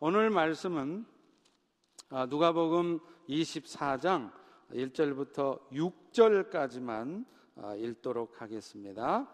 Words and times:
오늘 0.00 0.30
말씀은 0.30 1.04
아, 2.08 2.24
누가복음 2.24 3.00
24장 3.28 4.32
1절부터 4.72 5.60
6절까지만 5.72 7.26
아, 7.56 7.74
읽도록 7.74 8.40
하겠습니다. 8.40 9.30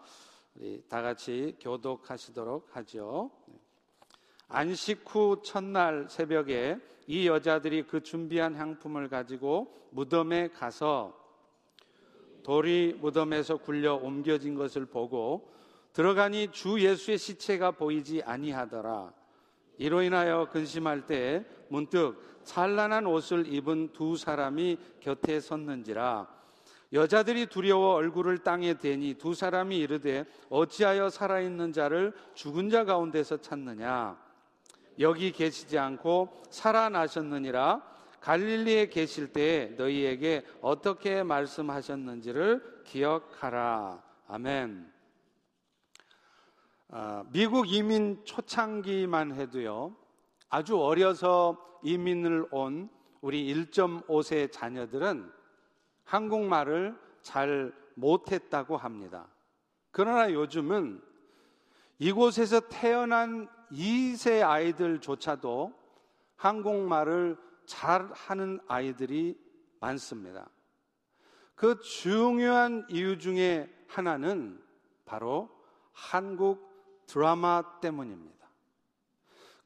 우리 0.55 0.83
다 0.89 1.01
같이 1.01 1.55
교독하시도록 1.61 2.75
하죠. 2.75 3.31
안식 4.49 5.05
후 5.07 5.41
첫날 5.41 6.09
새벽에 6.09 6.79
이 7.07 7.25
여자들이 7.25 7.83
그 7.83 8.03
준비한 8.03 8.55
향품을 8.55 9.07
가지고 9.07 9.87
무덤에 9.91 10.49
가서 10.49 11.17
돌이 12.43 12.97
무덤에서 12.99 13.55
굴려 13.55 13.95
옮겨진 13.95 14.55
것을 14.55 14.85
보고 14.85 15.53
들어가니 15.93 16.51
주 16.51 16.81
예수의 16.81 17.17
시체가 17.17 17.71
보이지 17.71 18.21
아니하더라. 18.23 19.22
이로 19.77 20.01
인하여 20.01 20.47
근심할 20.51 21.05
때 21.05 21.45
문득 21.69 22.41
찬란한 22.43 23.05
옷을 23.05 23.51
입은 23.51 23.93
두 23.93 24.15
사람이 24.15 24.77
곁에 24.99 25.39
섰는지라. 25.39 26.27
여자들이 26.93 27.47
두려워 27.47 27.95
얼굴을 27.95 28.39
땅에 28.39 28.75
대니 28.75 29.15
두 29.15 29.33
사람이 29.33 29.77
이르되 29.77 30.25
어찌하여 30.49 31.09
살아있는 31.09 31.73
자를 31.73 32.13
죽은 32.35 32.69
자 32.69 32.85
가운데서 32.85 33.37
찾느냐? 33.37 34.15
여기 34.99 35.31
계시지 35.31 35.79
않고 35.79 36.43
살아나셨느니라. 36.51 37.93
갈릴리에 38.19 38.87
계실 38.87 39.33
때 39.33 39.73
너희에게 39.75 40.45
어떻게 40.61 41.23
말씀하셨는지를 41.23 42.83
기억하라. 42.85 44.01
아멘. 44.27 44.92
아, 46.95 47.23
미국 47.31 47.73
이민 47.73 48.23
초창기만 48.23 49.33
해도요, 49.33 49.95
아주 50.47 50.79
어려서 50.79 51.57
이민을 51.81 52.45
온 52.51 52.87
우리 53.19 53.51
1.5세 53.51 54.51
자녀들은 54.51 55.27
한국말을 56.03 56.95
잘 57.23 57.73
못했다고 57.95 58.77
합니다. 58.77 59.27
그러나 59.89 60.31
요즘은 60.31 61.01
이곳에서 61.97 62.59
태어난 62.69 63.49
2세 63.71 64.47
아이들조차도 64.47 65.73
한국말을 66.35 67.37
잘 67.65 68.07
하는 68.13 68.59
아이들이 68.67 69.35
많습니다. 69.79 70.47
그 71.55 71.79
중요한 71.79 72.85
이유 72.87 73.17
중에 73.17 73.67
하나는 73.87 74.61
바로 75.05 75.49
한국 75.91 76.72
드라마 77.05 77.79
때문입니다. 77.79 78.33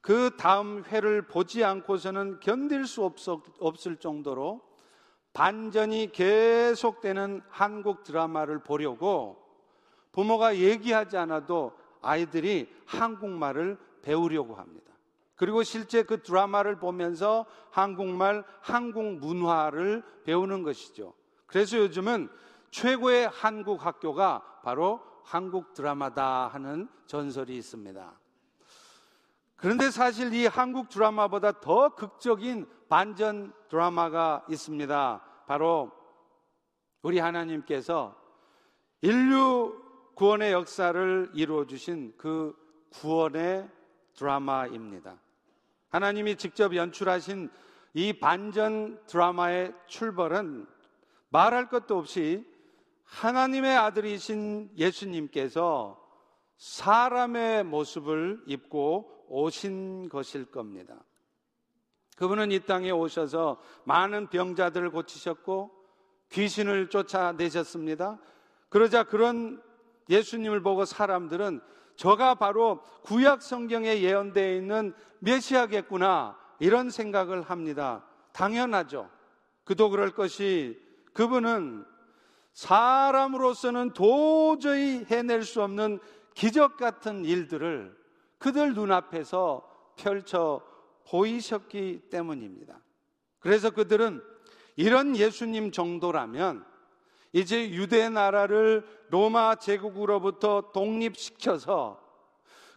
그 0.00 0.36
다음 0.36 0.84
회를 0.84 1.22
보지 1.22 1.64
않고서는 1.64 2.40
견딜 2.40 2.86
수 2.86 3.04
없을 3.58 3.96
정도로 3.96 4.62
반전이 5.32 6.12
계속되는 6.12 7.42
한국 7.48 8.04
드라마를 8.04 8.60
보려고 8.60 9.44
부모가 10.12 10.56
얘기하지 10.56 11.16
않아도 11.16 11.72
아이들이 12.00 12.72
한국말을 12.86 13.78
배우려고 14.02 14.54
합니다. 14.54 14.92
그리고 15.36 15.62
실제 15.62 16.02
그 16.02 16.22
드라마를 16.22 16.78
보면서 16.78 17.46
한국말, 17.70 18.44
한국 18.60 19.18
문화를 19.18 20.02
배우는 20.24 20.64
것이죠. 20.64 21.14
그래서 21.46 21.78
요즘은 21.78 22.28
최고의 22.70 23.28
한국 23.28 23.86
학교가 23.86 24.60
바로 24.62 25.00
한국 25.28 25.74
드라마다 25.74 26.48
하는 26.48 26.88
전설이 27.04 27.54
있습니다. 27.58 28.18
그런데 29.56 29.90
사실 29.90 30.32
이 30.32 30.46
한국 30.46 30.88
드라마보다 30.88 31.60
더 31.60 31.90
극적인 31.90 32.66
반전 32.88 33.52
드라마가 33.68 34.46
있습니다. 34.48 35.22
바로 35.46 35.92
우리 37.02 37.18
하나님께서 37.18 38.16
인류 39.02 39.78
구원의 40.14 40.52
역사를 40.52 41.30
이루어 41.34 41.66
주신 41.66 42.14
그 42.16 42.56
구원의 42.88 43.68
드라마입니다. 44.14 45.18
하나님이 45.90 46.36
직접 46.36 46.74
연출하신 46.74 47.50
이 47.92 48.14
반전 48.14 49.04
드라마의 49.04 49.74
출발은 49.88 50.66
말할 51.28 51.68
것도 51.68 51.98
없이 51.98 52.46
하나님의 53.08 53.76
아들이신 53.76 54.70
예수님께서 54.76 55.98
사람의 56.58 57.64
모습을 57.64 58.42
입고 58.46 59.24
오신 59.28 60.08
것일 60.08 60.46
겁니다. 60.50 60.94
그분은 62.16 62.50
이 62.50 62.60
땅에 62.60 62.90
오셔서 62.90 63.60
많은 63.84 64.28
병자들을 64.28 64.90
고치셨고 64.90 65.70
귀신을 66.32 66.90
쫓아내셨습니다. 66.90 68.18
그러자 68.68 69.04
그런 69.04 69.62
예수님을 70.10 70.62
보고 70.62 70.84
사람들은 70.84 71.60
저가 71.96 72.34
바로 72.34 72.80
구약 73.02 73.42
성경에 73.42 74.02
예언되어 74.02 74.54
있는 74.54 74.94
메시아겠구나 75.20 76.38
이런 76.58 76.90
생각을 76.90 77.42
합니다. 77.42 78.04
당연하죠. 78.32 79.10
그도 79.64 79.90
그럴 79.90 80.12
것이 80.12 80.80
그분은 81.12 81.84
사람으로서는 82.58 83.92
도저히 83.92 85.04
해낼 85.08 85.44
수 85.44 85.62
없는 85.62 86.00
기적 86.34 86.76
같은 86.76 87.24
일들을 87.24 87.96
그들 88.38 88.74
눈앞에서 88.74 89.62
펼쳐 89.94 90.60
보이셨기 91.06 92.08
때문입니다. 92.10 92.80
그래서 93.38 93.70
그들은 93.70 94.20
이런 94.74 95.16
예수님 95.16 95.70
정도라면 95.70 96.64
이제 97.32 97.70
유대 97.70 98.08
나라를 98.08 98.84
로마 99.10 99.54
제국으로부터 99.54 100.72
독립시켜서 100.74 102.00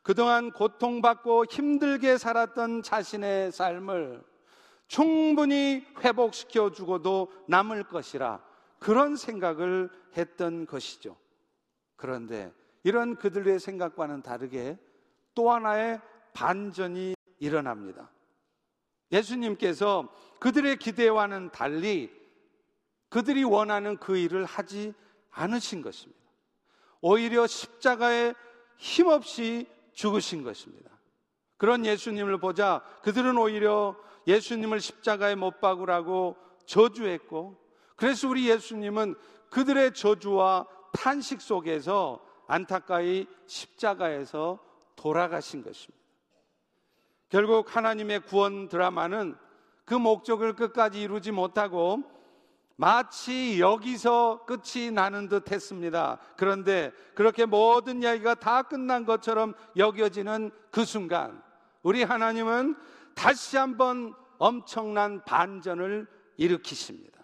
그동안 0.03 0.51
고통받고 0.51 1.45
힘들게 1.49 2.19
살았던 2.19 2.83
자신의 2.83 3.51
삶을 3.51 4.23
충분히 4.87 5.83
회복시켜 6.03 6.69
주고도 6.69 7.31
남을 7.47 7.85
것이라 7.85 8.50
그런 8.81 9.15
생각을 9.15 9.91
했던 10.17 10.65
것이죠. 10.65 11.15
그런데 11.95 12.51
이런 12.83 13.15
그들의 13.15 13.59
생각과는 13.59 14.23
다르게 14.23 14.79
또 15.35 15.51
하나의 15.51 16.01
반전이 16.33 17.13
일어납니다. 17.37 18.11
예수님께서 19.11 20.11
그들의 20.39 20.77
기대와는 20.77 21.51
달리 21.51 22.11
그들이 23.09 23.43
원하는 23.43 23.97
그 23.97 24.17
일을 24.17 24.45
하지 24.45 24.95
않으신 25.29 25.83
것입니다. 25.83 26.19
오히려 27.01 27.45
십자가에 27.45 28.33
힘없이 28.77 29.69
죽으신 29.93 30.41
것입니다. 30.41 30.89
그런 31.57 31.85
예수님을 31.85 32.39
보자 32.39 32.83
그들은 33.03 33.37
오히려 33.37 33.95
예수님을 34.25 34.79
십자가에 34.79 35.35
못 35.35 35.61
박으라고 35.61 36.35
저주했고 36.65 37.60
그래서 38.01 38.27
우리 38.27 38.49
예수님은 38.49 39.13
그들의 39.51 39.93
저주와 39.93 40.65
탄식 40.91 41.39
속에서 41.39 42.19
안타까이 42.47 43.27
십자가에서 43.45 44.57
돌아가신 44.95 45.61
것입니다. 45.61 46.03
결국 47.29 47.75
하나님의 47.75 48.21
구원 48.21 48.69
드라마는 48.69 49.35
그 49.85 49.93
목적을 49.93 50.55
끝까지 50.55 50.99
이루지 50.99 51.31
못하고 51.31 52.01
마치 52.75 53.59
여기서 53.59 54.45
끝이 54.47 54.89
나는 54.89 55.29
듯 55.29 55.51
했습니다. 55.51 56.17
그런데 56.37 56.91
그렇게 57.13 57.45
모든 57.45 58.01
이야기가 58.01 58.33
다 58.33 58.63
끝난 58.63 59.05
것처럼 59.05 59.53
여겨지는 59.77 60.49
그 60.71 60.85
순간 60.85 61.39
우리 61.83 62.01
하나님은 62.01 62.77
다시 63.13 63.57
한번 63.57 64.15
엄청난 64.39 65.23
반전을 65.23 66.07
일으키십니다. 66.37 67.20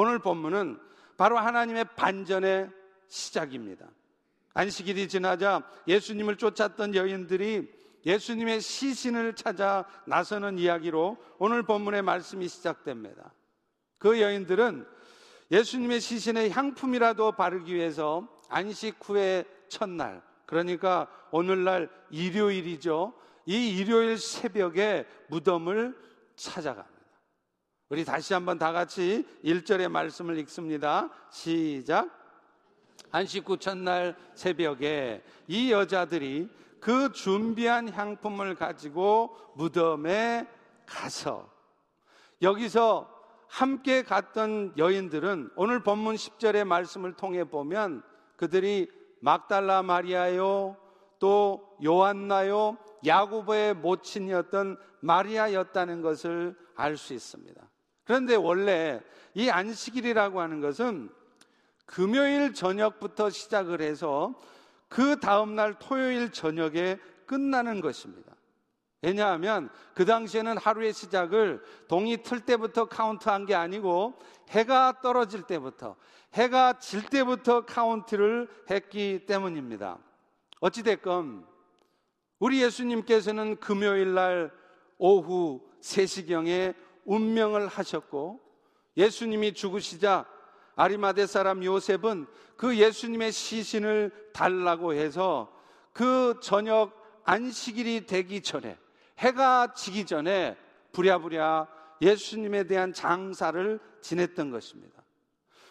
오늘 0.00 0.20
본문은 0.20 0.78
바로 1.16 1.38
하나님의 1.38 1.84
반전의 1.96 2.70
시작입니다. 3.08 3.88
안식일이 4.54 5.08
지나자 5.08 5.68
예수님을 5.88 6.36
쫓았던 6.36 6.94
여인들이 6.94 7.68
예수님의 8.06 8.60
시신을 8.60 9.34
찾아 9.34 9.84
나서는 10.06 10.56
이야기로 10.56 11.16
오늘 11.38 11.64
본문의 11.64 12.02
말씀이 12.02 12.46
시작됩니다. 12.46 13.32
그 13.98 14.20
여인들은 14.20 14.86
예수님의 15.50 16.00
시신에 16.00 16.50
향품이라도 16.50 17.32
바르기 17.32 17.74
위해서 17.74 18.28
안식 18.48 18.98
후의 19.02 19.46
첫날, 19.68 20.22
그러니까 20.46 21.08
오늘날 21.32 21.90
일요일이죠. 22.10 23.14
이 23.46 23.76
일요일 23.76 24.16
새벽에 24.16 25.08
무덤을 25.26 25.98
찾아갑니다. 26.36 26.97
우리 27.90 28.04
다시 28.04 28.34
한번 28.34 28.58
다 28.58 28.70
같이 28.70 29.26
1절의 29.42 29.88
말씀을 29.88 30.38
읽습니다. 30.40 31.08
시작. 31.30 32.10
안식 33.10 33.46
구 33.46 33.56
첫날 33.56 34.14
새벽에 34.34 35.24
이 35.46 35.72
여자들이 35.72 36.50
그 36.80 37.12
준비한 37.12 37.88
향품을 37.88 38.56
가지고 38.56 39.34
무덤에 39.54 40.46
가서 40.84 41.50
여기서 42.42 43.10
함께 43.46 44.02
갔던 44.02 44.74
여인들은 44.76 45.52
오늘 45.56 45.82
본문 45.82 46.16
10절의 46.16 46.64
말씀을 46.64 47.14
통해 47.14 47.44
보면 47.44 48.02
그들이 48.36 48.90
막달라 49.20 49.82
마리아요, 49.82 50.76
또 51.18 51.74
요한나요, 51.82 52.76
야구보의 53.06 53.74
모친이었던 53.74 54.76
마리아였다는 55.00 56.02
것을 56.02 56.54
알 56.76 56.98
수 56.98 57.14
있습니다. 57.14 57.68
그런데 58.08 58.36
원래 58.36 59.02
이 59.34 59.50
안식일이라고 59.50 60.40
하는 60.40 60.62
것은 60.62 61.10
금요일 61.84 62.54
저녁부터 62.54 63.28
시작을 63.28 63.82
해서 63.82 64.34
그 64.88 65.20
다음날 65.20 65.74
토요일 65.78 66.32
저녁에 66.32 66.96
끝나는 67.26 67.82
것입니다. 67.82 68.34
왜냐하면 69.02 69.68
그 69.92 70.06
당시에는 70.06 70.56
하루의 70.56 70.94
시작을 70.94 71.62
동이 71.86 72.22
틀 72.22 72.40
때부터 72.40 72.86
카운트한 72.86 73.44
게 73.44 73.54
아니고 73.54 74.18
해가 74.48 75.02
떨어질 75.02 75.42
때부터 75.42 75.94
해가 76.32 76.78
질 76.78 77.04
때부터 77.04 77.66
카운트를 77.66 78.48
했기 78.70 79.26
때문입니다. 79.26 79.98
어찌됐건 80.60 81.44
우리 82.38 82.62
예수님께서는 82.62 83.56
금요일 83.56 84.14
날 84.14 84.50
오후 84.96 85.60
3시경에 85.82 86.87
운명을 87.08 87.66
하셨고 87.66 88.40
예수님이 88.96 89.54
죽으시자 89.54 90.26
아리마대 90.76 91.26
사람 91.26 91.64
요셉은 91.64 92.26
그 92.56 92.76
예수님의 92.76 93.32
시신을 93.32 94.30
달라고 94.32 94.92
해서 94.92 95.50
그 95.92 96.38
저녁 96.42 96.92
안식일이 97.24 98.06
되기 98.06 98.42
전에 98.42 98.78
해가 99.18 99.72
지기 99.72 100.04
전에 100.04 100.56
부랴부랴 100.92 101.66
예수님에 102.00 102.64
대한 102.64 102.92
장사를 102.92 103.80
지냈던 104.02 104.50
것입니다. 104.50 105.02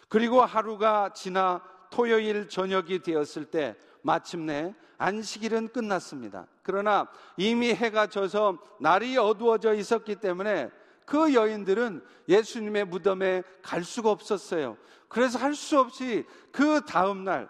그리고 0.08 0.42
하루가 0.42 1.12
지나 1.12 1.62
토요일 1.90 2.48
저녁이 2.48 2.98
되었을 3.00 3.46
때 3.46 3.76
마침내 4.02 4.74
안식일은 4.98 5.68
끝났습니다. 5.68 6.46
그러나 6.62 7.08
이미 7.36 7.72
해가 7.72 8.08
져서 8.08 8.58
날이 8.80 9.16
어두워져 9.16 9.74
있었기 9.74 10.16
때문에 10.16 10.70
그 11.08 11.32
여인들은 11.32 12.04
예수님의 12.28 12.84
무덤에 12.84 13.42
갈 13.62 13.82
수가 13.82 14.10
없었어요. 14.10 14.76
그래서 15.08 15.38
할 15.38 15.54
수 15.54 15.78
없이 15.80 16.26
그 16.52 16.84
다음날, 16.84 17.48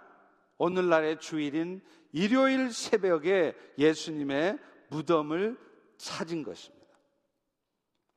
오늘날의 0.59 1.19
주일인 1.19 1.83
일요일 2.13 2.73
새벽에 2.73 3.57
예수님의 3.77 4.59
무덤을 4.91 5.59
찾은 5.97 6.45
것입니다. 6.45 6.87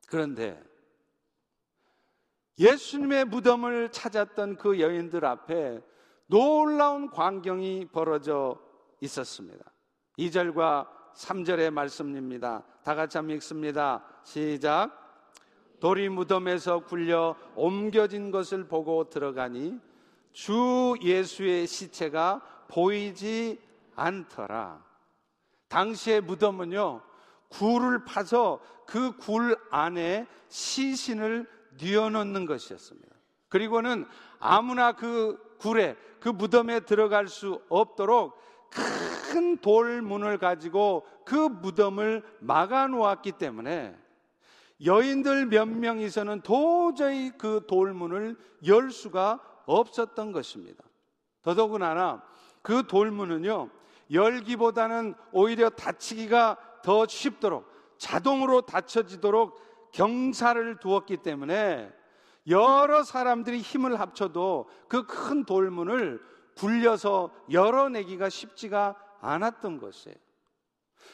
그런데 0.07 0.61
예수님의 2.59 3.25
무덤을 3.25 3.89
찾았던 3.91 4.57
그 4.57 4.79
여인들 4.79 5.25
앞에 5.25 5.81
놀라운 6.27 7.09
광경이 7.09 7.87
벌어져 7.91 8.61
있었습니다. 8.99 9.65
2절과 10.19 10.87
3절의 11.15 11.71
말씀입니다. 11.71 12.63
다 12.83 12.93
같이 12.93 13.17
한번 13.17 13.35
읽습니다. 13.37 14.05
시작. 14.23 15.00
돌이 15.81 16.09
무덤에서 16.09 16.85
굴려 16.85 17.35
옮겨진 17.55 18.29
것을 18.29 18.67
보고 18.67 19.09
들어가니 19.09 19.79
주 20.31 20.95
예수의 21.01 21.65
시체가 21.67 22.39
보이지 22.67 23.59
않더라. 23.95 24.85
당시의 25.67 26.21
무덤은요, 26.21 27.01
굴을 27.49 28.05
파서 28.05 28.61
그 28.85 29.17
굴 29.17 29.57
안에 29.71 30.27
시신을 30.49 31.49
뉘어놓는 31.81 32.45
것이었습니다. 32.45 33.09
그리고는 33.49 34.05
아무나 34.39 34.91
그 34.91 35.55
굴에, 35.57 35.97
그 36.19 36.29
무덤에 36.29 36.81
들어갈 36.81 37.27
수 37.27 37.59
없도록 37.69 38.39
큰 38.69 39.57
돌문을 39.57 40.37
가지고 40.37 41.07
그 41.25 41.35
무덤을 41.35 42.23
막아 42.39 42.87
놓았기 42.87 43.33
때문에 43.33 43.97
여인들 44.83 45.47
몇 45.47 45.67
명이서는 45.67 46.41
도저히 46.41 47.31
그 47.37 47.65
돌문을 47.67 48.37
열 48.65 48.91
수가 48.91 49.39
없었던 49.65 50.31
것입니다. 50.31 50.83
더더군다나 51.41 52.23
그 52.61 52.85
돌문은요, 52.87 53.69
열기보다는 54.11 55.15
오히려 55.31 55.69
닫히기가 55.69 56.57
더 56.83 57.05
쉽도록 57.07 57.71
자동으로 57.97 58.61
닫혀지도록 58.61 59.91
경사를 59.91 60.79
두었기 60.79 61.17
때문에 61.17 61.91
여러 62.47 63.03
사람들이 63.03 63.59
힘을 63.59 63.99
합쳐도 63.99 64.67
그 64.87 65.05
큰 65.05 65.45
돌문을 65.45 66.21
굴려서 66.57 67.31
열어내기가 67.51 68.29
쉽지가 68.29 68.95
않았던 69.21 69.77
것이에요. 69.79 70.17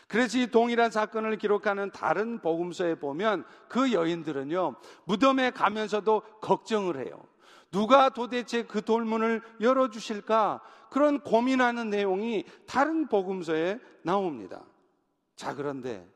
그래서 0.07 0.37
이 0.37 0.47
동일한 0.47 0.91
사건을 0.91 1.37
기록하는 1.37 1.91
다른 1.91 2.39
복음서에 2.39 2.95
보면 2.95 3.45
그 3.67 3.91
여인들은요, 3.91 4.75
무덤에 5.05 5.51
가면서도 5.51 6.21
걱정을 6.41 7.05
해요. 7.05 7.23
누가 7.71 8.09
도대체 8.09 8.63
그 8.63 8.81
돌문을 8.81 9.41
열어주실까? 9.59 10.61
그런 10.89 11.19
고민하는 11.19 11.89
내용이 11.89 12.45
다른 12.65 13.07
복음서에 13.07 13.79
나옵니다. 14.03 14.63
자, 15.35 15.53
그런데 15.53 16.07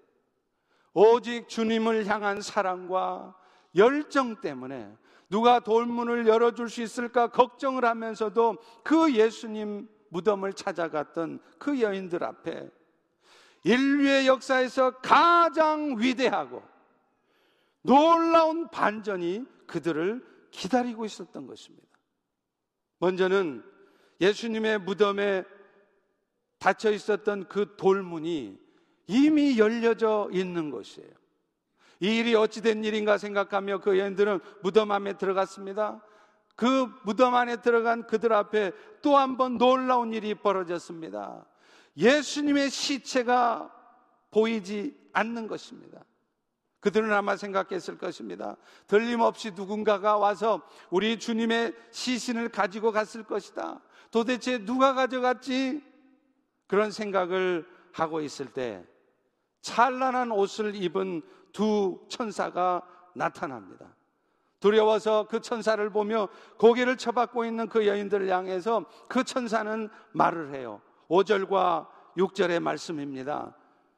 오직 0.93 1.47
주님을 1.49 2.05
향한 2.07 2.41
사랑과 2.41 3.35
열정 3.75 4.37
때문에 4.41 4.95
누가 5.29 5.59
돌문을 5.59 6.27
열어줄 6.27 6.69
수 6.69 6.81
있을까 6.81 7.27
걱정을 7.27 7.85
하면서도 7.85 8.57
그 8.83 9.13
예수님 9.13 9.87
무덤을 10.09 10.53
찾아갔던 10.53 11.39
그 11.57 11.79
여인들 11.79 12.23
앞에 12.23 12.69
인류의 13.63 14.27
역사에서 14.27 14.91
가장 14.99 15.95
위대하고 15.99 16.63
놀라운 17.83 18.69
반전이 18.69 19.45
그들을 19.67 20.25
기다리고 20.51 21.05
있었던 21.05 21.47
것입니다. 21.47 21.87
먼저는 22.99 23.63
예수님의 24.19 24.79
무덤에 24.79 25.43
닫혀 26.59 26.91
있었던 26.91 27.47
그 27.47 27.75
돌문이 27.77 28.59
이미 29.07 29.57
열려져 29.57 30.29
있는 30.31 30.69
것이에요. 30.69 31.09
이 32.01 32.17
일이 32.17 32.35
어찌된 32.35 32.83
일인가 32.83 33.17
생각하며 33.17 33.79
그 33.79 33.97
여인들은 33.97 34.39
무덤 34.61 34.91
안에 34.91 35.13
들어갔습니다. 35.13 36.03
그 36.55 36.87
무덤 37.03 37.35
안에 37.35 37.61
들어간 37.61 38.05
그들 38.05 38.33
앞에 38.33 38.71
또 39.01 39.17
한 39.17 39.37
번 39.37 39.57
놀라운 39.57 40.13
일이 40.13 40.35
벌어졌습니다. 40.35 41.45
예수님의 41.97 42.69
시체가 42.69 43.71
보이지 44.31 44.97
않는 45.13 45.47
것입니다. 45.47 46.03
그들은 46.79 47.13
아마 47.13 47.35
생각했을 47.35 47.97
것입니다. 47.97 48.57
들림없이 48.87 49.51
누군가가 49.51 50.17
와서 50.17 50.61
우리 50.89 51.19
주님의 51.19 51.75
시신을 51.91 52.49
가지고 52.49 52.91
갔을 52.91 53.23
것이다. 53.23 53.81
도대체 54.09 54.57
누가 54.65 54.93
가져갔지? 54.93 55.83
그런 56.67 56.89
생각을 56.89 57.67
하고 57.91 58.21
있을 58.21 58.47
때 58.47 58.83
찬란한 59.61 60.31
옷을 60.31 60.75
입은 60.75 61.21
두 61.51 62.03
천사가 62.09 62.81
나타납니다. 63.13 63.95
두려워서 64.59 65.27
그 65.29 65.41
천사를 65.41 65.87
보며 65.89 66.29
고개를 66.57 66.97
쳐박고 66.97 67.45
있는 67.45 67.67
그 67.67 67.87
여인들을 67.87 68.29
향해서 68.29 68.85
그 69.07 69.23
천사는 69.23 69.89
말을 70.13 70.53
해요. 70.55 70.81
5절과 71.11 71.87
6절의 72.17 72.61
말씀입니다. 72.61 73.53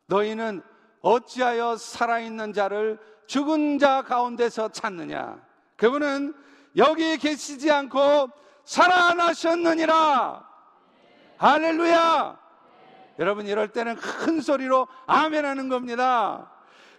너희는 0.07 0.63
어찌하여 1.01 1.77
살아있는 1.77 2.53
자를 2.53 2.99
죽은 3.27 3.77
자 3.77 4.01
가운데서 4.01 4.69
찾느냐? 4.69 5.39
그분은 5.77 6.33
여기 6.75 7.17
계시지 7.17 7.71
않고 7.71 8.29
살아나셨느니라. 8.65 10.49
할렐루야! 11.37 12.39
여러분 13.19 13.45
이럴 13.45 13.67
때는 13.67 13.95
큰 13.95 14.41
소리로 14.41 14.87
아멘 15.05 15.45
하는 15.45 15.69
겁니다. 15.69 16.51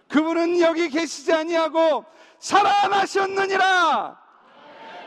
그분은 0.07 0.61
여기 0.61 0.87
계시지 0.89 1.33
아니하고 1.33 2.05
살아나셨느니라. 2.39 4.17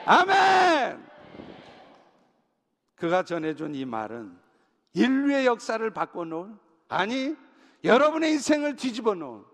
아멘! 0.05 1.09
그가 2.97 3.23
전해준 3.23 3.75
이 3.75 3.85
말은 3.87 4.38
인류의 4.99 5.47
역사를 5.47 5.89
바꿔놓은 5.91 6.59
아니 6.89 7.37
여러분의 7.85 8.33
인생을 8.33 8.77
뒤집어 8.77 9.15
놓은 9.15 9.45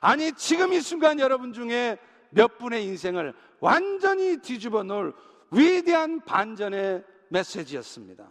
아니 0.00 0.32
지금 0.32 0.72
이 0.72 0.80
순간 0.80 1.18
여러분 1.18 1.52
중에 1.52 1.98
몇 2.30 2.58
분의 2.58 2.84
인생을 2.84 3.34
완전히 3.60 4.38
뒤집어 4.38 4.82
놓을 4.82 5.12
위대한 5.50 6.20
반전의 6.20 7.04
메시지였습니다. 7.28 8.28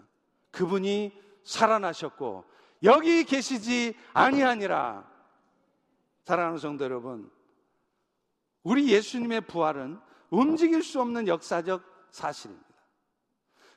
그분이 0.52 1.12
살아나셨고 1.44 2.46
여기 2.84 3.24
계시지 3.24 3.96
아니하니라. 4.14 5.10
사랑하는 6.24 6.60
성도 6.60 6.86
여러분, 6.86 7.32
우리 8.62 8.92
예수님의 8.92 9.42
부활은 9.42 10.00
움직일 10.30 10.84
수 10.84 11.02
없는 11.02 11.28
역사적 11.28 11.82
사실입니다. 12.12 12.68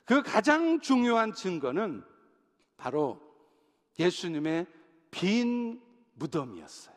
그 0.05 0.21
가장 0.21 0.79
중요한 0.79 1.33
증거는 1.33 2.03
바로 2.77 3.19
예수님의 3.99 4.67
빈 5.11 5.81
무덤이었어요. 6.15 6.93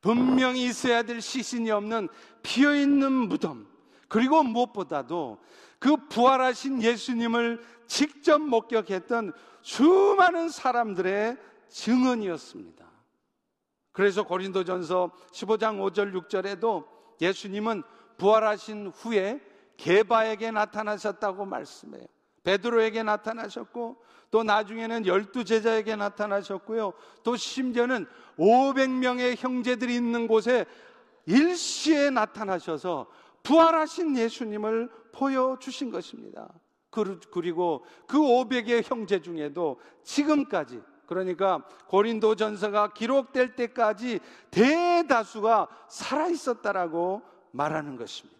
분명히 0.00 0.64
있어야 0.64 1.02
될 1.02 1.20
시신이 1.20 1.70
없는 1.70 2.08
비어있는 2.42 3.12
무덤. 3.12 3.66
그리고 4.08 4.42
무엇보다도 4.42 5.38
그 5.78 5.96
부활하신 6.08 6.82
예수님을 6.82 7.62
직접 7.86 8.40
목격했던 8.40 9.32
수많은 9.62 10.48
사람들의 10.48 11.36
증언이었습니다. 11.68 12.88
그래서 13.92 14.22
고린도전서 14.22 15.10
15장 15.32 15.78
5절 15.92 16.28
6절에도 16.28 16.86
예수님은 17.20 17.82
부활하신 18.16 18.88
후에 18.88 19.40
개바에게 19.76 20.50
나타나셨다고 20.50 21.44
말씀해요. 21.44 22.06
베드로에게 22.48 23.02
나타나셨고 23.02 24.02
또 24.30 24.42
나중에는 24.42 25.06
열두 25.06 25.44
제자에게 25.44 25.96
나타나셨고요. 25.96 26.94
또 27.22 27.36
심지어는 27.36 28.06
500명의 28.38 29.36
형제들이 29.36 29.94
있는 29.94 30.26
곳에 30.26 30.64
일시에 31.26 32.08
나타나셔서 32.08 33.06
부활하신 33.42 34.16
예수님을 34.16 34.90
보여 35.12 35.58
주신 35.60 35.90
것입니다. 35.90 36.48
그리고 36.90 37.84
그 38.06 38.18
500의 38.18 38.82
형제 38.82 39.20
중에도 39.20 39.78
지금까지 40.02 40.80
그러니까 41.04 41.64
고린도 41.88 42.36
전서가 42.36 42.94
기록될 42.94 43.56
때까지 43.56 44.20
대다수가 44.50 45.68
살아 45.88 46.28
있었다라고 46.28 47.20
말하는 47.50 47.96
것입니다. 47.96 48.38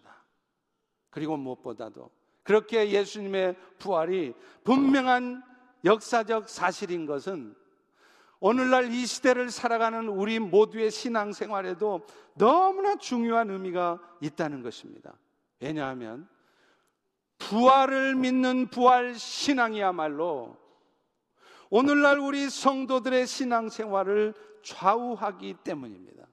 그리고 1.11 1.37
무엇보다도 1.37 2.18
그렇게 2.49 2.89
예수님의 2.89 3.55
부활이 3.77 4.33
분명한 4.63 5.43
역사적 5.85 6.49
사실인 6.49 7.05
것은 7.05 7.55
오늘날 8.39 8.91
이 8.91 9.05
시대를 9.05 9.51
살아가는 9.51 10.07
우리 10.07 10.39
모두의 10.39 10.89
신앙생활에도 10.89 12.07
너무나 12.33 12.95
중요한 12.95 13.51
의미가 13.51 13.99
있다는 14.21 14.63
것입니다. 14.63 15.13
왜냐하면 15.59 16.27
부활을 17.37 18.15
믿는 18.15 18.69
부활 18.69 19.13
신앙이야말로 19.13 20.57
오늘날 21.69 22.17
우리 22.17 22.49
성도들의 22.49 23.27
신앙생활을 23.27 24.33
좌우하기 24.63 25.57
때문입니다. 25.63 26.25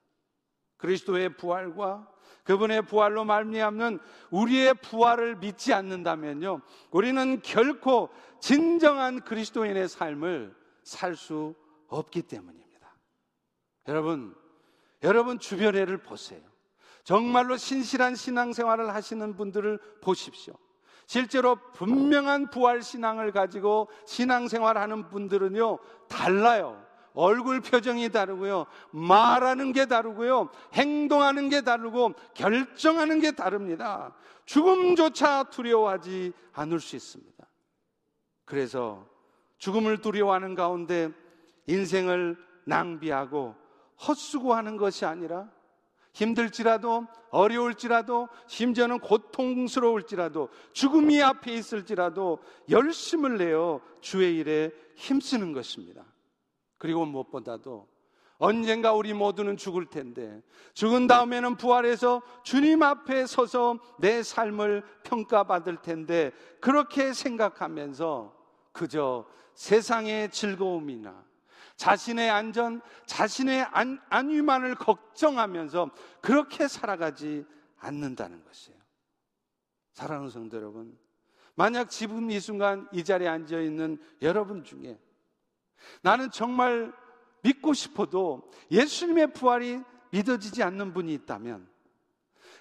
그리스도의 0.79 1.37
부활과 1.37 2.11
그분의 2.47 2.83
부활로 2.83 3.25
말미암는 3.25 3.99
우리의 4.31 4.75
부활을 4.75 5.37
믿지 5.37 5.75
않는다면요. 5.75 6.63
우리는 6.91 7.43
결코 7.43 8.09
진정한 8.41 9.21
그리스도인의 9.21 9.89
삶을 9.89 10.55
살 10.83 11.17
수 11.17 11.55
없기 11.89 12.23
때문입니다. 12.23 12.97
여러분, 13.89 14.35
여러분 15.03 15.39
주변에를 15.39 15.99
보세요. 15.99 16.41
정말로 17.05 17.57
신실한 17.57 18.15
신앙생활을 18.15 18.95
하시는 18.95 19.37
분들을 19.37 19.79
보십시오. 20.01 20.55
실제로 21.07 21.57
분명한 21.73 22.51
부활 22.51 22.83
신앙을 22.83 23.31
가지고 23.31 23.89
신앙생활 24.07 24.77
하는 24.77 25.09
분들은요, 25.09 25.79
달라요. 26.09 26.85
얼굴 27.17 27.61
표정이 27.63 28.11
다르고요. 28.11 28.67
말하는 28.91 29.73
게 29.73 29.87
다르고요. 29.87 30.51
행동하는 30.75 31.49
게 31.49 31.63
다르고 31.63 32.13
결정하는 32.35 33.21
게 33.21 33.33
다릅니다. 33.33 34.15
죽음조차 34.45 35.45
두려워하지 35.45 36.33
않을 36.53 36.79
수 36.79 36.95
있습니다. 36.95 37.47
그래서 38.45 39.07
죽음을 39.57 40.03
두려워하는 40.03 40.55
가운데 40.55 41.11
인생을 41.67 42.37
낭비하고 42.67 43.55
헛수고하는 44.07 44.77
것이 44.77 45.07
아니라 45.07 45.49
힘들지라도 46.13 47.07
어려울지라도 47.31 48.29
심지어는 48.47 49.01
고통스러울지라도 49.01 50.51
죽음이 50.73 51.23
앞에 51.23 51.55
있을지라도 51.55 52.41
열심을 52.69 53.39
내어 53.39 53.81
주의 54.03 54.37
일에 54.37 54.71
힘쓰는 54.97 55.53
것입니다. 55.53 56.05
그리고 56.79 57.05
무엇보다도 57.05 57.89
언젠가 58.39 58.93
우리 58.93 59.15
모두는 59.15 59.57
죽을 59.57 59.87
텐데 59.87 60.43
죽은 60.75 61.07
다음에는 61.07 61.57
부활해서 61.57 62.23
주님 62.43 62.83
앞에 62.83 63.27
서서 63.27 63.79
내 63.99 64.23
삶을 64.23 64.83
평가받을 65.05 65.81
텐데 65.83 66.33
그렇게 66.61 67.13
생각하면서 67.13 68.37
그저 68.73 69.27
세상의 69.55 70.31
즐거움이나 70.31 71.25
자신의 71.77 72.31
안전, 72.31 72.81
자신의 73.07 73.63
안, 73.71 74.01
안위만을 74.09 74.75
걱정하면서 74.77 75.91
그렇게 76.21 76.69
살아가지 76.69 77.45
않는다는 77.79 78.43
것이에요. 78.45 78.79
사랑하는 79.93 80.31
성도 80.31 80.57
여러분, 80.57 80.99
만약 81.55 81.91
지금 81.91 82.31
이 82.31 82.41
순간 82.41 82.89
이 82.93 83.05
자리에 83.05 83.29
앉아 83.29 83.61
있는 83.61 83.99
여러분 84.23 84.65
중에 84.65 84.99
나는 86.03 86.31
정말 86.31 86.93
믿고 87.43 87.73
싶어도 87.75 88.51
예수님의 88.71 89.33
부활이 89.33 89.81
믿어지지 90.11 90.63
않는 90.63 90.93
분이 90.93 91.13
있다면 91.15 91.69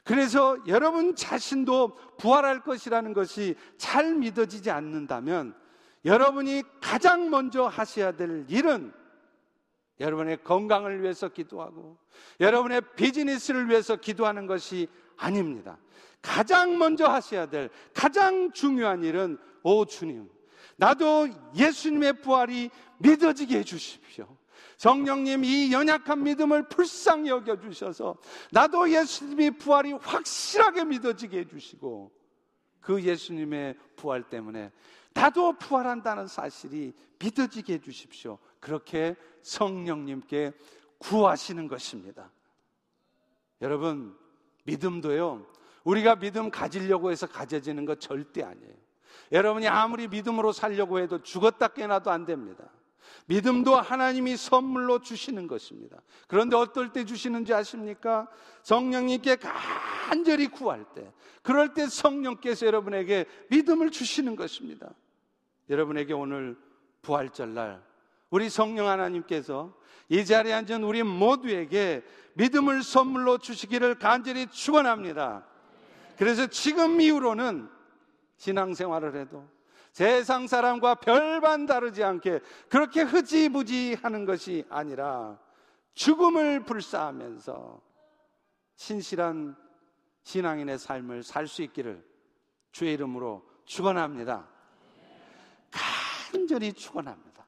그래서 0.04 0.58
여러분 0.68 1.16
자신도 1.16 1.96
부활할 2.18 2.62
것이라는 2.62 3.14
것이 3.14 3.56
잘 3.78 4.14
믿어지지 4.16 4.70
않는다면 4.70 5.56
여러분이 6.06 6.62
가장 6.80 7.32
먼저 7.32 7.66
하셔야 7.66 8.12
될 8.12 8.46
일은 8.48 8.94
여러분의 10.00 10.44
건강을 10.44 11.02
위해서 11.02 11.30
기도하고 11.30 11.98
여러분의 12.40 12.82
비즈니스를 12.96 13.70
위해서 13.70 13.96
기도하는 13.96 14.46
것이 14.46 14.88
아닙니다. 15.18 15.80
가장 16.22 16.78
먼저 16.78 17.06
하셔야 17.06 17.48
될 17.48 17.70
가장 17.94 18.52
중요한 18.52 19.04
일은 19.04 19.40
오 19.64 19.86
주님, 19.86 20.30
나도 20.78 21.28
예수님의 21.56 22.22
부활이 22.22 22.70
믿어지게 23.00 23.60
해주십시오. 23.60 24.38
성령님 24.78 25.44
이 25.46 25.72
연약한 25.72 26.24
믿음을 26.24 26.68
불쌍히 26.68 27.30
여겨 27.30 27.60
주셔서 27.60 28.18
나도 28.52 28.92
예수님의 28.92 29.52
부활이 29.58 29.94
확실하게 29.94 30.86
믿어지게 30.86 31.40
해주시고 31.40 32.12
그 32.82 33.02
예수님의 33.02 33.76
부활 33.96 34.24
때문에 34.30 34.72
나도 35.14 35.54
부활한다는 35.58 36.28
사실이 36.28 36.94
믿어지게 37.20 37.76
해주십시오. 37.76 38.38
그렇게 38.60 39.16
성령님께 39.42 40.52
구하시는 40.98 41.68
것입니다. 41.68 42.32
여러분, 43.62 44.18
믿음도요, 44.66 45.48
우리가 45.84 46.16
믿음 46.16 46.52
가지려고 46.52 47.12
해서 47.12 47.28
가져지는 47.28 47.86
것 47.86 48.02
절대 48.02 48.44
아니에요. 48.44 48.85
여러분이 49.32 49.68
아무리 49.68 50.08
믿음으로 50.08 50.52
살려고 50.52 51.00
해도 51.00 51.22
죽었다 51.22 51.70
깨나도 51.70 52.12
안 52.12 52.26
됩니다. 52.26 52.64
믿음도 53.28 53.76
하나님이 53.76 54.38
선물로 54.38 55.00
주시는 55.00 55.48
것입니다. 55.48 55.98
그런데 56.28 56.56
어떨 56.56 56.94
때 56.94 57.06
주시는지 57.06 57.54
아십니까? 57.54 58.28
성령님께 58.64 59.38
간절히 59.38 60.48
구할 60.48 60.86
때, 60.94 61.12
그럴 61.42 61.74
때 61.74 61.88
성령께서 61.88 62.66
여러분에게 62.68 63.26
믿음을 63.50 63.90
주시는 63.90 64.36
것입니다. 64.36 64.90
여러분에게 65.70 66.14
오늘 66.14 66.58
부활절 67.02 67.54
날 67.54 67.84
우리 68.30 68.50
성령 68.50 68.88
하나님께서 68.88 69.74
이 70.10 70.24
자리에 70.26 70.54
앉은 70.54 70.84
우리 70.84 71.02
모두에게 71.04 72.04
믿음을 72.34 72.84
선물로 72.84 73.40
주시기를 73.40 73.98
간절히 73.98 74.48
축원합니다. 74.48 75.46
그래서 76.18 76.48
지금 76.48 77.02
이후로는 77.02 77.75
신앙생활을 78.38 79.16
해도 79.16 79.48
세상 79.92 80.48
사람과 80.48 80.96
별반 80.96 81.66
다르지 81.66 82.04
않게 82.04 82.42
그렇게 82.70 83.02
흐지부지 83.02 83.96
하는 84.02 84.26
것이 84.26 84.66
아니라 84.70 85.40
죽음을 85.94 86.66
불사하면서 86.66 87.82
신실한 88.76 89.56
신앙인의 90.24 90.78
삶을 90.80 91.24
살 91.24 91.48
수 91.48 91.62
있기를 91.62 92.04
주의 92.72 92.94
이름으로 92.94 93.48
축원합니다. 93.64 94.50
간절히 95.72 96.74
축원합니다. 96.74 97.46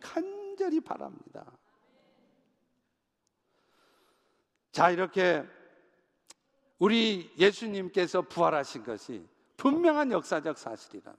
간절히 0.00 0.80
바랍니다. 0.80 1.44
자, 4.70 4.90
이렇게 4.90 5.46
우리 6.78 7.30
예수님께서 7.36 8.22
부활하신 8.22 8.84
것이 8.84 9.28
분명한 9.62 10.10
역사적 10.10 10.58
사실이라면 10.58 11.16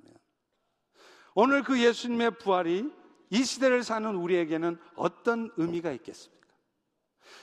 오늘 1.34 1.64
그 1.64 1.82
예수님의 1.82 2.40
부활이 2.40 2.92
이 3.30 3.44
시대를 3.44 3.84
사는 3.84 4.14
우리에게는 4.14 4.78
어떤 4.96 5.50
의미가 5.56 5.94
있겠습니까? 5.94 6.44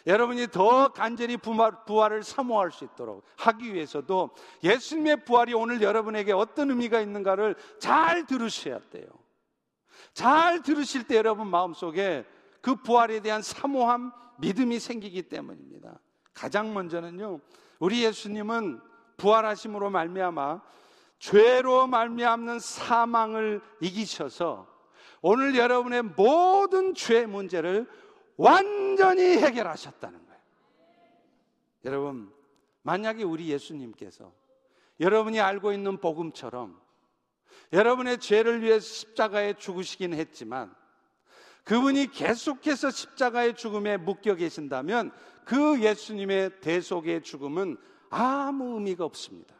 여러분이 0.07 0.49
더 0.49 0.89
간절히 0.89 1.39
부활을 1.39 2.23
사모할 2.23 2.71
수 2.71 2.85
있도록 2.85 3.25
하기 3.39 3.73
위해서도 3.73 4.31
예수님의 4.63 5.25
부활이 5.25 5.55
오늘 5.55 5.81
여러분에게 5.81 6.33
어떤 6.33 6.69
의미가 6.69 7.01
있는가를 7.01 7.55
잘 7.79 8.27
들으셔야 8.27 8.79
돼요. 8.91 9.07
잘 10.13 10.63
들으실 10.63 11.05
때 11.05 11.17
여러분 11.17 11.49
마음속에 11.49 12.27
그 12.61 12.77
부활에 12.77 13.21
대한 13.21 13.41
사모함, 13.41 14.13
믿음이 14.39 14.79
생기기 14.79 15.23
때문입니다. 15.23 15.99
가장 16.35 16.75
먼저는요. 16.75 17.41
우리 17.79 18.05
예수님은 18.05 18.83
부활하심으로 19.17 19.89
말미암아 19.89 20.61
죄로 21.21 21.87
말미암는 21.87 22.59
사망을 22.59 23.61
이기셔서 23.81 24.67
오늘 25.23 25.55
여러분의 25.55 26.03
모든 26.03 26.95
죄 26.95 27.27
문제를 27.27 27.87
완전히 28.37 29.37
해결하셨다는 29.37 30.19
거예요. 30.27 30.41
여러분, 31.85 32.33
만약에 32.83 33.23
우리 33.23 33.49
예수님께서 33.51 34.33
여러분이 34.99 35.41
알고 35.41 35.73
있는 35.73 35.99
복음처럼 35.99 36.81
여러분의 37.73 38.19
죄를 38.19 38.63
위해 38.63 38.81
십자가에 38.81 39.55
죽으시긴 39.55 40.15
했지만 40.15 40.75
그분이 41.65 42.13
계속해서 42.13 42.91
십자가의 42.91 43.55
죽음에 43.55 43.99
묶여 43.99 44.35
계신다면 44.35 45.13
그 45.45 45.83
예수님의 45.83 46.61
대속의 46.61 47.23
죽음은 47.23 47.77
아무 48.09 48.77
의미가 48.77 49.05
없습니다. 49.05 49.60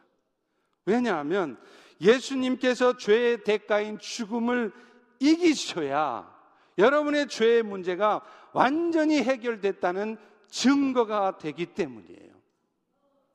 왜냐하면 0.85 1.57
예수님께서 1.99 2.97
죄의 2.97 3.43
대가인 3.43 3.99
죽음을 3.99 4.71
이기셔야 5.19 6.31
여러분의 6.77 7.27
죄의 7.27 7.63
문제가 7.63 8.21
완전히 8.53 9.21
해결됐다는 9.21 10.17
증거가 10.47 11.37
되기 11.37 11.67
때문이에요. 11.67 12.31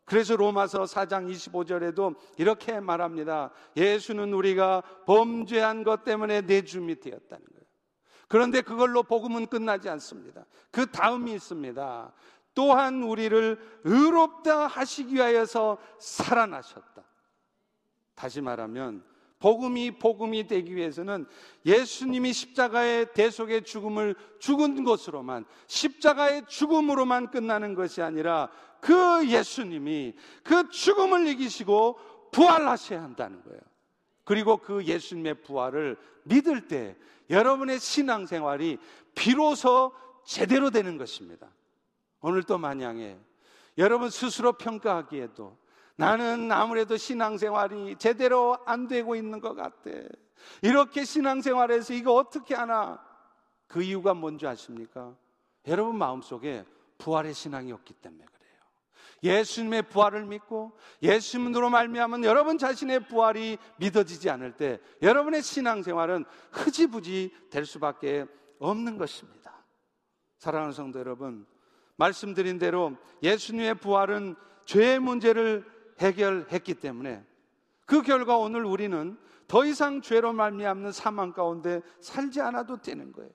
그래서 0.04 0.36
로마서 0.36 0.84
4장 0.84 1.28
25절에도 1.30 2.14
이렇게 2.38 2.78
말합니다. 2.78 3.50
예수는 3.76 4.32
우리가 4.32 4.82
범죄한 5.04 5.82
것 5.82 6.04
때문에 6.04 6.42
내줌이 6.42 6.94
되었다는 7.00 7.44
거예요. 7.44 7.66
그런데 8.28 8.60
그걸로 8.60 9.02
복음은 9.02 9.46
끝나지 9.46 9.88
않습니다. 9.88 10.46
그 10.70 10.86
다음이 10.86 11.32
있습니다. 11.34 12.12
또한 12.54 13.02
우리를 13.02 13.58
의롭다 13.84 14.66
하시기 14.66 15.14
위하여서 15.14 15.78
살아나셨다. 15.98 17.02
다시 18.16 18.40
말하면 18.40 19.04
복음이 19.38 19.98
복음이 19.98 20.46
되기 20.48 20.74
위해서는 20.74 21.26
예수님이 21.64 22.32
십자가의 22.32 23.12
대속의 23.12 23.64
죽음을 23.64 24.16
죽은 24.40 24.82
것으로만 24.82 25.44
십자가의 25.66 26.46
죽음으로만 26.48 27.30
끝나는 27.30 27.74
것이 27.74 28.02
아니라 28.02 28.50
그 28.80 29.28
예수님이 29.28 30.14
그 30.42 30.68
죽음을 30.70 31.28
이기시고 31.28 31.98
부활하셔야 32.32 33.02
한다는 33.02 33.42
거예요. 33.42 33.60
그리고 34.24 34.56
그 34.56 34.84
예수님의 34.84 35.42
부활을 35.42 35.96
믿을 36.24 36.66
때 36.66 36.96
여러분의 37.30 37.78
신앙생활이 37.78 38.78
비로소 39.14 39.92
제대로 40.24 40.70
되는 40.70 40.96
것입니다. 40.96 41.48
오늘 42.20 42.42
또 42.42 42.58
만약에 42.58 43.18
여러분 43.78 44.10
스스로 44.10 44.54
평가하기에도 44.54 45.56
나는 45.96 46.52
아무래도 46.52 46.96
신앙생활이 46.96 47.96
제대로 47.96 48.58
안 48.66 48.86
되고 48.86 49.16
있는 49.16 49.40
것 49.40 49.54
같아. 49.54 49.90
이렇게 50.62 51.04
신앙생활에서 51.04 51.94
이거 51.94 52.14
어떻게 52.14 52.54
하나? 52.54 53.02
그 53.66 53.82
이유가 53.82 54.14
뭔지 54.14 54.46
아십니까? 54.46 55.14
여러분 55.66 55.96
마음속에 55.96 56.64
부활의 56.98 57.34
신앙이 57.34 57.72
없기 57.72 57.94
때문에 57.94 58.24
그래요. 58.24 58.56
예수님의 59.22 59.88
부활을 59.88 60.26
믿고 60.26 60.76
예수님으로 61.02 61.70
말미암은 61.70 62.24
여러분 62.24 62.58
자신의 62.58 63.08
부활이 63.08 63.58
믿어지지 63.78 64.30
않을 64.30 64.52
때 64.52 64.78
여러분의 65.02 65.42
신앙생활은 65.42 66.24
흐지부지 66.52 67.34
될 67.50 67.66
수밖에 67.66 68.26
없는 68.58 68.98
것입니다. 68.98 69.64
사랑하는 70.38 70.72
성도 70.72 71.00
여러분, 71.00 71.46
말씀드린 71.96 72.58
대로 72.58 72.96
예수님의 73.22 73.76
부활은 73.76 74.36
죄의 74.66 75.00
문제를 75.00 75.75
해결했기 76.00 76.74
때문에 76.74 77.24
그 77.84 78.02
결과 78.02 78.36
오늘 78.36 78.64
우리는 78.64 79.16
더 79.48 79.64
이상 79.64 80.00
죄로 80.02 80.32
말미암는 80.32 80.92
사망 80.92 81.32
가운데 81.32 81.80
살지 82.00 82.40
않아도 82.40 82.80
되는 82.82 83.12
거예요. 83.12 83.30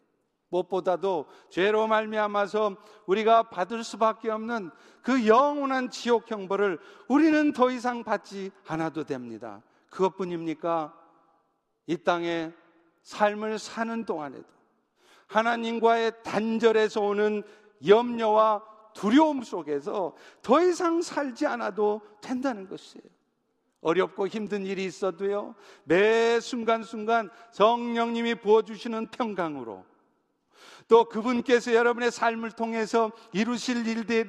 무엇보다도 0.50 1.28
죄로 1.50 1.88
말미암아서 1.88 2.76
우리가 3.06 3.43
받을 3.43 3.84
수밖에 3.84 4.30
없는 4.30 4.69
그 5.02 5.26
영원한 5.26 5.89
지옥 5.89 6.30
형벌을 6.30 6.80
우리는 7.08 7.54
더 7.54 7.71
이상 7.71 8.04
받지 8.04 8.52
않아도 8.67 9.06
됩니다. 9.06 9.62
그것뿐입니까? 9.89 10.93
이 11.88 11.97
땅에 11.97 12.52
삶을 13.04 13.60
사는 13.60 14.06
동안에도 14.06 14.45
하나님과의 15.28 16.24
단절에서 16.24 17.02
오는 17.02 17.43
염려와 17.88 18.63
두려움 18.93 19.43
속에서 19.43 20.15
더 20.41 20.62
이상 20.62 21.01
살지 21.01 21.45
않아도 21.47 22.01
된다는 22.21 22.67
것이에요. 22.67 23.06
어렵고 23.82 24.27
힘든 24.27 24.65
일이 24.65 24.86
있어도요, 24.86 25.56
매 25.86 26.39
순간순간 26.39 27.30
성령님이 27.51 28.36
부어주시는 28.36 29.08
평강으로 29.08 29.84
또 30.88 31.06
그분께서 31.06 31.73
여러분의 31.73 32.12
삶을 32.12 32.51
통해서 32.51 33.12
이루실 33.32 33.88
일에 33.88 34.25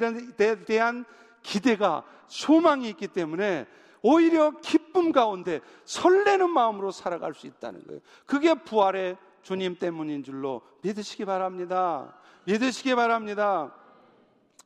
대한 0.64 1.04
기대가 1.42 2.04
소망이 2.28 2.88
있기 2.90 3.08
때문에 3.08 3.66
오히려 4.00 4.52
기쁨 4.60 5.12
가운데 5.12 5.60
설레는 5.84 6.50
마음으로 6.50 6.90
살아갈 6.90 7.34
수 7.34 7.46
있다는 7.46 7.86
거예요. 7.86 8.00
그게 8.26 8.54
부활의 8.54 9.16
주님 9.42 9.78
때문인 9.78 10.22
줄로 10.22 10.62
믿으시기 10.82 11.24
바랍니다. 11.24 12.16
믿으시기 12.44 12.94
바랍니다. 12.94 13.74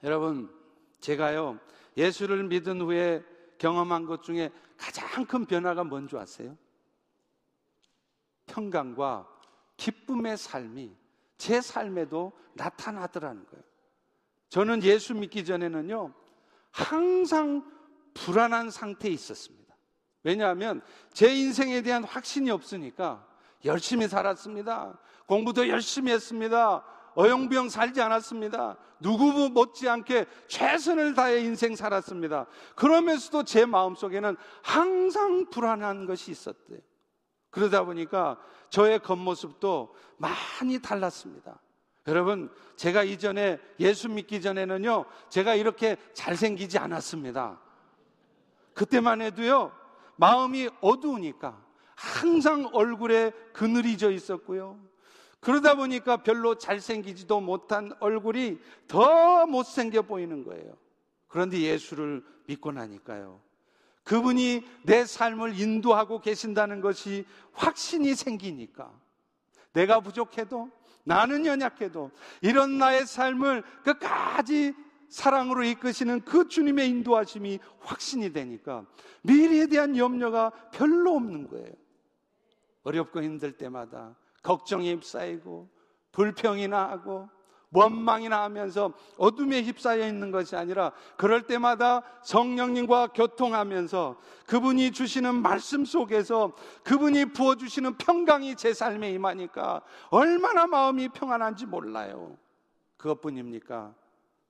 여러분, 0.02 0.50
제가요, 1.00 1.58
예수를 1.96 2.44
믿은 2.44 2.80
후에 2.80 3.24
경험한 3.58 4.06
것 4.06 4.22
중에 4.22 4.50
가장 4.76 5.24
큰 5.26 5.46
변화가 5.46 5.84
뭔지 5.84 6.16
아세요? 6.16 6.56
평강과 8.46 9.28
기쁨의 9.76 10.36
삶이 10.36 10.94
제 11.36 11.60
삶에도 11.60 12.32
나타나더라는 12.54 13.46
거예요. 13.46 13.64
저는 14.48 14.82
예수 14.82 15.14
믿기 15.14 15.44
전에는요, 15.44 16.12
항상 16.70 17.64
불안한 18.14 18.70
상태에 18.70 19.10
있었습니다. 19.10 19.74
왜냐하면 20.22 20.82
제 21.12 21.34
인생에 21.34 21.82
대한 21.82 22.04
확신이 22.04 22.50
없으니까 22.50 23.26
열심히 23.64 24.08
살았습니다. 24.08 24.98
공부도 25.26 25.68
열심히 25.68 26.12
했습니다. 26.12 26.84
어영부영 27.16 27.68
살지 27.68 28.00
않았습니다. 28.00 28.76
누구 29.00 29.50
못지않게 29.50 30.26
최선을 30.48 31.14
다해 31.14 31.40
인생 31.40 31.74
살았습니다. 31.74 32.46
그러면서도 32.74 33.42
제 33.44 33.66
마음속에는 33.66 34.36
항상 34.62 35.50
불안한 35.50 36.06
것이 36.06 36.30
있었대요. 36.30 36.78
그러다 37.50 37.84
보니까 37.84 38.38
저의 38.68 38.98
겉모습도 39.00 39.94
많이 40.18 40.78
달랐습니다. 40.80 41.58
여러분, 42.06 42.50
제가 42.76 43.02
이전에 43.02 43.58
예수 43.80 44.08
믿기 44.08 44.40
전에는요, 44.40 45.06
제가 45.28 45.54
이렇게 45.54 45.96
잘생기지 46.12 46.78
않았습니다. 46.78 47.60
그때만 48.74 49.22
해도요, 49.22 49.72
마음이 50.16 50.68
어두우니까 50.80 51.60
항상 51.94 52.68
얼굴에 52.72 53.32
그늘이 53.52 53.96
져 53.96 54.10
있었고요. 54.10 54.78
그러다 55.46 55.76
보니까 55.76 56.16
별로 56.16 56.56
잘생기지도 56.56 57.40
못한 57.40 57.92
얼굴이 58.00 58.58
더 58.88 59.46
못생겨 59.46 60.02
보이는 60.02 60.42
거예요. 60.42 60.76
그런데 61.28 61.60
예수를 61.60 62.24
믿고 62.48 62.72
나니까요. 62.72 63.40
그분이 64.02 64.64
내 64.82 65.04
삶을 65.04 65.56
인도하고 65.56 66.20
계신다는 66.20 66.80
것이 66.80 67.24
확신이 67.52 68.16
생기니까 68.16 68.90
내가 69.72 70.00
부족해도 70.00 70.68
나는 71.04 71.46
연약해도 71.46 72.10
이런 72.42 72.78
나의 72.78 73.06
삶을 73.06 73.62
끝까지 73.84 74.74
사랑으로 75.08 75.62
이끄시는 75.62 76.22
그 76.24 76.48
주님의 76.48 76.88
인도하심이 76.88 77.60
확신이 77.78 78.32
되니까 78.32 78.84
미래에 79.22 79.68
대한 79.68 79.96
염려가 79.96 80.50
별로 80.72 81.14
없는 81.14 81.46
거예요. 81.46 81.70
어렵고 82.82 83.22
힘들 83.22 83.52
때마다 83.52 84.16
걱정이 84.46 85.00
쌓이고 85.02 85.68
불평이나 86.12 86.90
하고 86.90 87.28
원망이나 87.72 88.44
하면서 88.44 88.92
어둠에 89.18 89.62
휩싸여 89.62 90.06
있는 90.06 90.30
것이 90.30 90.54
아니라 90.54 90.92
그럴 91.16 91.42
때마다 91.42 92.02
성령님과 92.22 93.08
교통하면서 93.08 94.16
그분이 94.46 94.92
주시는 94.92 95.42
말씀 95.42 95.84
속에서 95.84 96.52
그분이 96.84 97.32
부어주시는 97.32 97.98
평강이 97.98 98.54
제 98.54 98.72
삶에 98.72 99.10
임하니까 99.10 99.82
얼마나 100.10 100.68
마음이 100.68 101.08
평안한지 101.08 101.66
몰라요. 101.66 102.38
그것뿐입니까? 102.96 103.92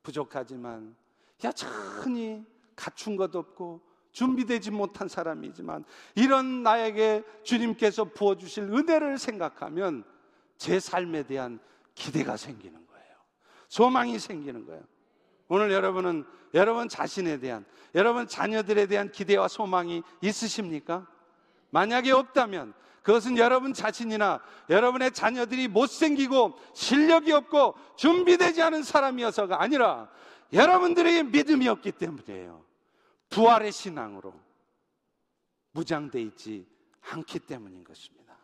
부족하지만 0.02 0.94
여전히 1.42 2.44
갖춘 2.76 3.16
것 3.16 3.35
없고 3.35 3.80
준비되지 4.16 4.70
못한 4.70 5.09
사람이지만 5.09 5.85
이런 6.14 6.62
나에게 6.62 7.22
주님께서 7.42 8.05
부어주실 8.05 8.64
은혜를 8.64 9.18
생각하면 9.18 10.05
제 10.57 10.81
삶에 10.81 11.24
대한 11.24 11.59
기대가 11.94 12.38
생기는 12.38 12.74
거예요. 12.87 13.14
소망이 13.68 14.18
생기는 14.18 14.64
거예요. 14.64 14.83
오늘 15.48 15.70
여러분은 15.70 16.24
여러분 16.55 16.88
자신에 16.88 17.38
대한, 17.40 17.66
여러분 17.94 18.26
자녀들에 18.26 18.87
대한 18.87 19.12
기대와 19.12 19.48
소망이 19.48 20.02
있으십니까? 20.22 21.07
만약에 21.68 22.11
없다면 22.11 22.72
그것은 23.02 23.37
여러분 23.37 23.74
자신이나 23.74 24.40
여러분의 24.70 25.12
자녀들이 25.12 25.68
못생기고 25.68 26.59
실력이 26.72 27.33
없고 27.33 27.74
준비되지 27.96 28.62
않은 28.62 28.83
사람이어서가 28.83 29.61
아니라 29.61 30.09
여러분들의 30.55 31.24
믿음이 31.24 31.68
없기 31.68 31.92
때문이에요. 31.92 32.64
부활의 33.30 33.72
신앙으로 33.72 34.34
무장돼 35.72 36.22
있지 36.22 36.66
않기 37.10 37.40
때문인 37.40 37.84
것입니다. 37.84 38.36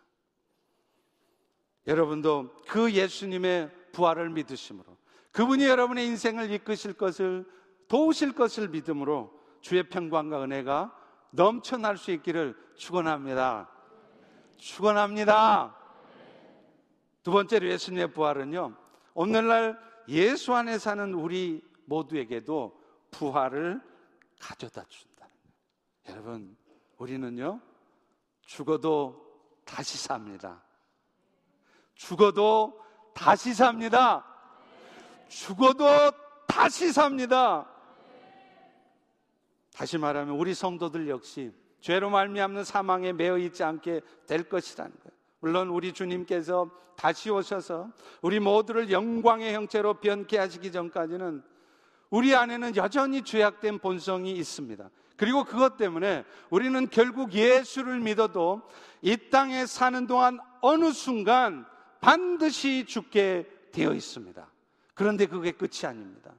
여러분도 1.87 2.55
그 2.68 2.92
예수님의 2.92 3.71
부활을 3.92 4.31
믿으심으로 4.31 4.97
그분이 5.33 5.64
여러분의 5.64 6.07
인생을 6.07 6.51
이끄실 6.53 6.92
것을 6.92 7.51
도우실 7.88 8.35
것을 8.35 8.68
믿음으로 8.68 9.33
주의 9.61 9.83
평강과 9.83 10.45
은혜가 10.45 10.97
넘쳐날 11.31 11.97
수 11.97 12.11
있기를 12.12 12.57
축원합니다. 12.77 13.71
축원합니다. 14.57 15.77
두 17.23 17.31
번째로 17.33 17.68
예수님의 17.68 18.12
부활은요. 18.12 18.77
오늘날 19.14 19.79
예수 20.09 20.55
안에 20.55 20.79
사는 20.79 21.14
우리 21.14 21.62
모두에게도 21.87 22.81
부활을 23.11 23.81
가져다 24.43 24.85
준다는 24.89 25.33
거예요. 26.05 26.17
여러분, 26.17 26.57
우리는요, 26.99 27.61
죽어도 28.45 29.25
다시 29.65 29.97
삽니다. 29.97 30.63
죽어도 31.95 32.83
다시 33.15 33.55
삽니다. 33.55 34.27
죽어도 35.29 35.85
다시 36.49 36.93
삽니다. 36.93 37.69
다시 39.73 39.97
말하면 39.97 40.35
우리 40.37 40.55
성도들 40.55 41.09
역시 41.09 41.53
죄로 41.81 42.11
말미암는 42.11 42.65
사망에 42.65 43.13
매여 43.13 43.39
있지 43.39 43.63
않게 43.63 44.01
될 44.27 44.49
것이라는 44.49 44.93
거예요. 44.93 45.19
물론 45.39 45.69
우리 45.69 45.93
주님께서 45.93 46.69
다시 46.97 47.31
오셔서 47.31 47.91
우리 48.21 48.39
모두를 48.39 48.91
영광의 48.91 49.55
형체로 49.55 49.95
변케 49.95 50.37
하시기 50.37 50.73
전까지는 50.73 51.43
우리 52.12 52.35
안에는 52.35 52.77
여전히 52.77 53.22
죄악된 53.22 53.79
본성이 53.79 54.33
있습니다. 54.33 54.90
그리고 55.16 55.44
그것 55.44 55.79
때문에 55.79 56.25
우리는 56.51 56.87
결국 56.90 57.33
예수를 57.33 58.01
믿어도 58.01 58.61
이 59.01 59.16
땅에 59.31 59.64
사는 59.64 60.07
동안 60.07 60.38
어느 60.61 60.92
순간 60.92 61.64
반드시 62.03 62.85
죽게 62.87 63.48
되어 63.72 63.94
있습니다. 63.94 64.46
그런데 64.92 65.25
그게 65.25 65.53
끝이 65.53 65.87
아닙니다. 65.87 66.35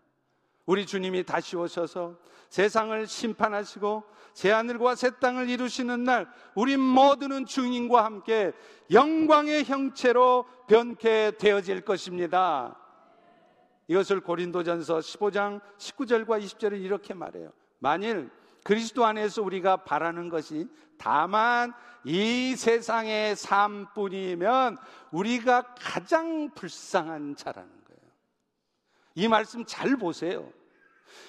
우리 0.67 0.85
주님이 0.85 1.23
다시 1.23 1.57
오셔서 1.57 2.17
세상을 2.49 3.07
심판하시고 3.07 4.03
새하늘과 4.35 4.93
새 4.93 5.09
땅을 5.19 5.49
이루시는 5.49 6.03
날 6.03 6.27
우리 6.53 6.77
모두는 6.77 7.47
주님과 7.47 8.05
함께 8.05 8.51
영광의 8.91 9.63
형체로 9.63 10.45
변케 10.67 11.31
되어질 11.39 11.81
것입니다. 11.81 12.77
이것을 13.87 14.21
고린도전서 14.21 14.99
15장 14.99 15.61
19절과 15.77 16.41
20절을 16.41 16.81
이렇게 16.81 17.13
말해요. 17.13 17.51
만일 17.79 18.29
그리스도 18.63 19.05
안에서 19.05 19.41
우리가 19.41 19.77
바라는 19.83 20.29
것이 20.29 20.67
다만 20.97 21.73
이 22.05 22.55
세상의 22.55 23.35
삶뿐이면 23.35 24.77
우리가 25.11 25.75
가장 25.75 26.49
불쌍한 26.53 27.35
자라는 27.35 27.69
거예요. 27.69 28.11
이 29.15 29.27
말씀 29.27 29.65
잘 29.65 29.97
보세요. 29.97 30.51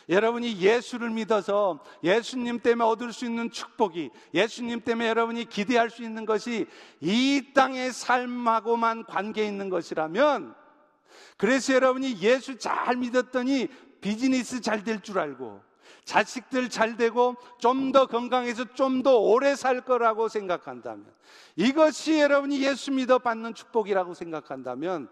여러분이 0.09 0.61
예수를 0.61 1.11
믿어서 1.11 1.83
예수님 2.03 2.61
때문에 2.61 2.89
얻을 2.89 3.13
수 3.13 3.25
있는 3.25 3.51
축복이 3.51 4.11
예수님 4.33 4.81
때문에 4.83 5.09
여러분이 5.09 5.47
기대할 5.47 5.91
수 5.91 6.03
있는 6.03 6.25
것이 6.25 6.67
이 7.01 7.51
땅의 7.55 7.93
삶하고만 7.93 9.05
관계 9.05 9.47
있는 9.47 9.69
것이라면 9.69 10.55
그래서 11.37 11.75
여러분이 11.75 12.21
예수 12.21 12.57
잘 12.59 12.97
믿었더니 12.97 13.69
비즈니스 14.01 14.61
잘 14.61 14.85
될 14.85 15.01
줄 15.03 15.19
알고 15.19 15.63
자식들 16.05 16.69
잘 16.69 16.97
되고 16.97 17.37
좀 17.59 17.91
더 17.93 18.07
건강해서 18.07 18.65
좀 18.75 19.03
더 19.03 19.19
오래 19.19 19.55
살 19.57 19.81
거라고 19.81 20.29
생각한다면 20.29 21.07
이것이 21.57 22.21
여러분이 22.21 22.63
예수 22.63 22.93
믿어 22.93 23.19
받는 23.19 23.55
축복이라고 23.55 24.15
생각한다면 24.15 25.09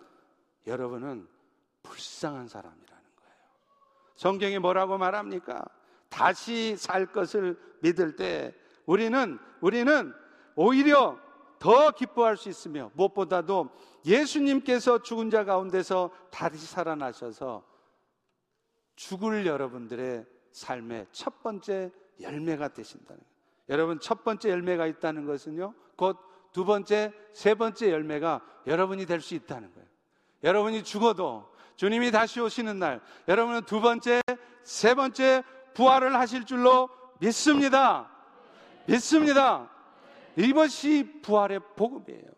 여러분은 0.66 1.26
불쌍한 1.82 2.48
사람이라는 2.48 2.86
거예요. 2.86 3.36
성경이 4.16 4.58
뭐라고 4.58 4.98
말합니까? 4.98 5.64
다시 6.08 6.76
살 6.76 7.06
것을 7.06 7.58
믿을 7.80 8.14
때 8.16 8.54
우리는 8.86 9.38
우리는 9.60 10.12
오히려 10.54 11.18
더 11.62 11.92
기뻐할 11.92 12.36
수 12.36 12.48
있으며 12.48 12.90
무엇보다도 12.94 13.70
예수님께서 14.04 15.02
죽은 15.02 15.30
자 15.30 15.44
가운데서 15.44 16.10
다시 16.30 16.66
살아나셔서 16.66 17.62
죽을 18.96 19.46
여러분들의 19.46 20.26
삶의 20.50 21.06
첫 21.12 21.40
번째 21.42 21.92
열매가 22.20 22.68
되신다는 22.68 23.20
거예요. 23.20 23.32
여러분 23.68 24.00
첫 24.00 24.24
번째 24.24 24.50
열매가 24.50 24.86
있다는 24.86 25.24
것은요. 25.24 25.72
곧 25.96 26.32
두 26.52 26.64
번째, 26.64 27.12
세 27.32 27.54
번째 27.54 27.90
열매가 27.90 28.40
여러분이 28.66 29.06
될 29.06 29.20
수 29.20 29.34
있다는 29.34 29.72
거예요. 29.72 29.88
여러분이 30.44 30.84
죽어도 30.84 31.50
주님이 31.76 32.10
다시 32.10 32.40
오시는 32.40 32.78
날 32.78 33.00
여러분은 33.26 33.62
두 33.62 33.80
번째, 33.80 34.20
세 34.62 34.94
번째 34.94 35.42
부활을 35.74 36.14
하실 36.14 36.44
줄로 36.44 36.90
믿습니다. 37.18 38.10
믿습니다. 38.86 39.70
이것이 40.36 41.20
부활의 41.22 41.60
복음이에요. 41.76 42.30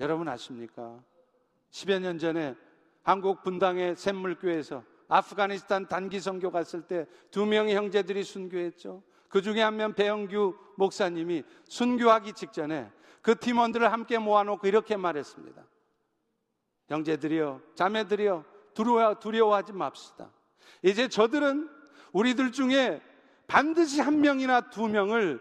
여러분 0.00 0.28
아십니까? 0.28 1.02
10여 1.70 2.00
년 2.00 2.18
전에 2.18 2.54
한국 3.02 3.42
분당의 3.42 3.96
샘물교회에서 3.96 4.82
아프가니스탄 5.08 5.86
단기 5.88 6.18
선교 6.20 6.50
갔을 6.50 6.82
때 6.82 7.06
두 7.30 7.46
명의 7.46 7.74
형제들이 7.74 8.24
순교했죠. 8.24 9.02
그 9.28 9.42
중에 9.42 9.60
한 9.62 9.76
명 9.76 9.94
배영규 9.94 10.56
목사님이 10.76 11.44
순교하기 11.68 12.32
직전에 12.32 12.90
그 13.20 13.36
팀원들을 13.38 13.90
함께 13.92 14.18
모아놓고 14.18 14.66
이렇게 14.66 14.96
말했습니다. 14.96 15.64
형제들이여, 16.88 17.60
자매들이여, 17.74 18.44
두려워, 18.74 19.14
두려워하지 19.18 19.72
맙시다. 19.72 20.30
이제 20.82 21.08
저들은 21.08 21.68
우리들 22.12 22.52
중에 22.52 23.00
반드시 23.46 24.00
한 24.00 24.20
명이나 24.20 24.70
두 24.70 24.86
명을 24.88 25.40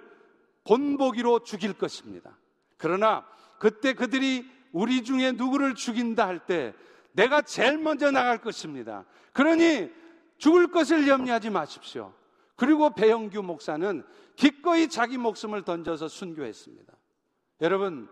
본보기로 0.63 1.39
죽일 1.39 1.73
것입니다. 1.73 2.38
그러나 2.78 3.26
그때 3.60 3.93
그들이 3.93 4.49
우리 4.71 5.04
중에 5.04 5.34
누구를 5.34 5.76
죽인다 5.76 6.28
할 6.28 6.39
때 6.45 6.73
내가 7.13 7.41
제일 7.41 7.78
먼저 7.78 8.12
나갈 8.12 8.39
것입니다. 8.39 9.06
그러니 9.34 9.89
죽을 10.38 10.67
것을 10.71 11.08
염려하지 11.08 11.49
마십시오. 11.49 12.13
그리고 12.56 12.89
배영규 12.93 13.41
목사는 13.43 14.04
기꺼이 14.36 14.88
자기 14.89 15.17
목숨을 15.17 15.63
던져서 15.63 16.08
순교했습니다. 16.08 16.93
여러분, 17.62 18.10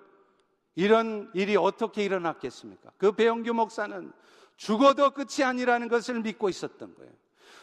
이런 0.76 1.30
일이 1.34 1.56
어떻게 1.58 2.04
일어났겠습니까? 2.06 2.92
그 2.98 3.12
배영규 3.12 3.54
목사는 3.54 4.12
죽어도 4.56 5.12
끝이 5.12 5.44
아니라는 5.44 5.88
것을 5.90 6.22
믿고 6.22 6.50
있었던 6.50 6.96
거예요. 6.96 7.12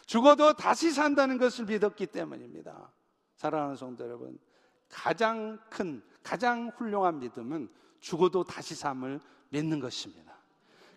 죽어도 0.07 0.55
다시 0.55 0.91
산다는 0.91 1.39
것을 1.39 1.67
믿었기 1.67 2.07
때문입니다. 2.07 2.91
사랑하는 3.37 3.77
성도 3.77 4.05
여러분, 4.05 4.39
가장 4.89 5.59
큰, 5.69 6.03
가장 6.23 6.71
훌륭한 6.77 7.21
믿음은 7.21 7.69
죽어도 8.01 8.45
다시 8.45 8.75
삶을 8.75 9.21
믿는 9.51 9.81
것입니다. 9.81 10.37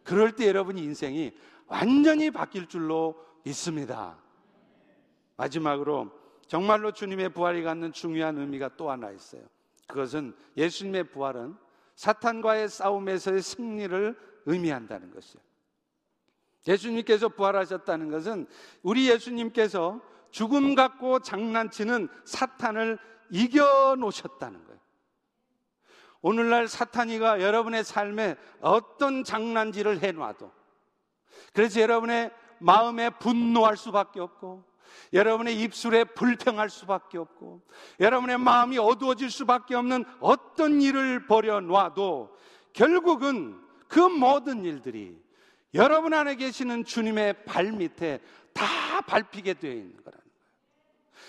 그럴 0.04 0.32
때 0.36 0.48
여러분의 0.48 0.84
인생이 0.84 1.32
완전히 1.68 2.32
바뀔 2.32 2.68
줄로 2.68 3.16
믿습니다. 3.44 4.18
마지막으로 5.38 6.12
정말로 6.48 6.92
주님의 6.92 7.30
부활이 7.30 7.64
갖는 7.64 7.94
중요한 7.94 8.38
의미가 8.38 8.76
또 8.76 8.92
하나 8.92 9.10
있어요. 9.12 9.44
그것은 9.88 10.36
예수님의 10.58 11.06
부활은 11.06 11.56
사탄과의 11.96 12.70
싸움에서의 12.70 13.42
승리를 13.42 14.18
의미한다는 14.46 15.12
것이에요. 15.12 15.44
예수님께서 16.68 17.30
부활하셨다는 17.30 18.10
것은 18.10 18.48
우리 18.84 19.10
예수님께서 19.10 20.02
죽음 20.30 20.76
갖고 20.76 21.20
장난치는 21.20 22.08
사탄을 22.26 22.98
이겨 23.32 23.96
놓으셨다는 23.98 24.64
거예요. 24.66 24.80
오늘날 26.22 26.68
사탄이가 26.68 27.42
여러분의 27.42 27.84
삶에 27.84 28.36
어떤 28.62 29.24
장난질을 29.24 30.04
해놔도 30.04 30.52
그래서 31.54 31.82
여러분의 31.82 32.32
마음에 32.60 33.10
분노할 33.10 33.76
수밖에 33.76 34.20
없고 34.20 34.64
여러분의 35.14 35.60
입술에 35.62 36.04
불평할 36.04 36.70
수밖에 36.70 37.18
없고 37.18 37.62
여러분의 38.00 38.38
마음이 38.38 38.78
어두워질 38.78 39.32
수밖에 39.32 39.76
없는 39.76 40.06
어떤 40.20 40.82
일을 40.82 41.26
벌여놔도 41.26 42.38
결국은 42.74 43.60
그 43.88 44.00
모든 44.00 44.64
일들이 44.64 45.20
여러분 45.74 46.14
안에 46.14 46.36
계시는 46.36 46.86
주님의 46.86 47.46
발 47.46 47.72
밑에 47.72 48.20
다 48.54 49.02
밟히게 49.02 49.56
되어 49.56 49.72
있는 49.72 50.04
거예요. 50.04 50.21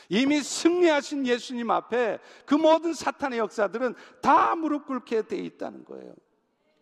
이미 0.09 0.41
승리하신 0.41 1.27
예수님 1.27 1.71
앞에 1.71 2.19
그 2.47 2.55
모든 2.55 2.93
사탄의 2.93 3.39
역사들은 3.39 3.95
다 4.21 4.55
무릎 4.55 4.87
꿇게 4.87 5.23
되어 5.23 5.41
있다는 5.41 5.85
거예요. 5.85 6.15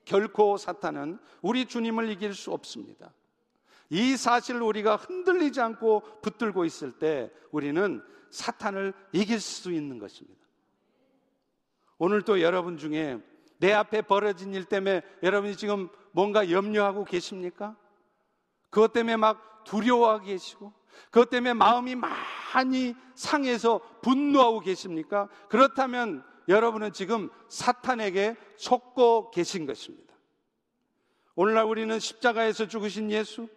결코 0.04 0.56
사탄은 0.56 1.18
우리 1.42 1.66
주님을 1.66 2.10
이길 2.10 2.34
수 2.34 2.52
없습니다. 2.52 3.12
이 3.90 4.16
사실을 4.16 4.62
우리가 4.62 4.96
흔들리지 4.96 5.60
않고 5.60 6.20
붙들고 6.22 6.64
있을 6.64 6.92
때 6.92 7.30
우리는 7.50 8.02
사탄을 8.30 8.94
이길 9.12 9.40
수 9.40 9.72
있는 9.72 9.98
것입니다. 9.98 10.40
오늘 11.98 12.22
또 12.22 12.40
여러분 12.40 12.78
중에 12.78 13.20
내 13.58 13.72
앞에 13.72 14.02
벌어진 14.02 14.54
일 14.54 14.64
때문에 14.64 15.02
여러분이 15.22 15.56
지금 15.56 15.88
뭔가 16.12 16.50
염려하고 16.50 17.04
계십니까? 17.04 17.76
그것 18.70 18.92
때문에 18.92 19.16
막 19.16 19.64
두려워하고 19.64 20.24
계시고, 20.24 20.72
그것 21.10 21.30
때문에 21.30 21.54
마음이 21.54 21.94
많이 21.94 22.94
상해서 23.14 23.80
분노하고 24.02 24.60
계십니까? 24.60 25.28
그렇다면 25.48 26.24
여러분은 26.48 26.92
지금 26.92 27.30
사탄에게 27.48 28.36
속고 28.56 29.30
계신 29.30 29.66
것입니다. 29.66 30.14
오늘날 31.34 31.64
우리는 31.64 31.98
십자가에서 31.98 32.66
죽으신 32.66 33.10
예수, 33.10 33.48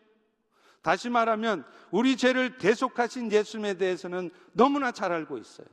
다시 0.82 1.10
말하면 1.10 1.66
우리 1.92 2.18
죄를 2.18 2.58
대속하신 2.58 3.32
예수님에 3.32 3.76
대해서는 3.76 4.32
너무나 4.52 4.92
잘 4.92 5.12
알고 5.12 5.38
있어요. 5.38 5.68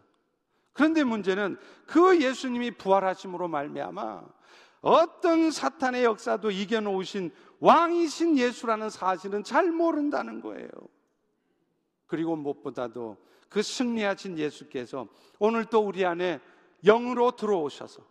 그런데 0.73 1.05
문제는 1.05 1.59
그 1.87 2.23
예수님이 2.23 2.73
부활하심으로 2.73 3.49
말미암아 3.49 4.23
어떤 4.83 5.51
사탄의 5.51 6.05
역사도 6.05 6.51
이겨놓으신 6.51 7.33
왕이신 7.59 8.39
예수라는 8.39 8.89
사실은 8.89 9.45
잘 9.45 9.71
모른다는 9.71 10.41
거예요. 10.41 10.69
그리고 12.11 12.35
무엇보다도 12.35 13.17
그 13.49 13.63
승리하신 13.63 14.37
예수께서 14.37 15.07
오늘 15.39 15.65
또 15.65 15.87
우리 15.87 16.05
안에 16.05 16.41
영으로 16.85 17.31
들어오셔서 17.37 18.03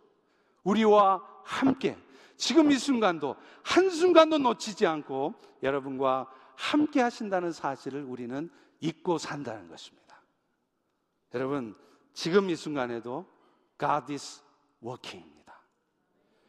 우리와 0.64 1.22
함께 1.44 1.98
지금 2.36 2.70
이 2.70 2.78
순간도 2.78 3.36
한순간도 3.62 4.38
놓치지 4.38 4.86
않고 4.86 5.34
여러분과 5.62 6.30
함께 6.56 7.02
하신다는 7.02 7.52
사실을 7.52 8.02
우리는 8.02 8.50
잊고 8.80 9.18
산다는 9.18 9.68
것입니다. 9.68 10.22
여러분, 11.34 11.76
지금 12.14 12.48
이 12.48 12.56
순간에도 12.56 13.26
God 13.78 14.12
is 14.12 14.42
working입니다. 14.82 15.60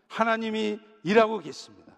하나님이 0.07 0.79
일하고 1.03 1.39
계십니다. 1.39 1.97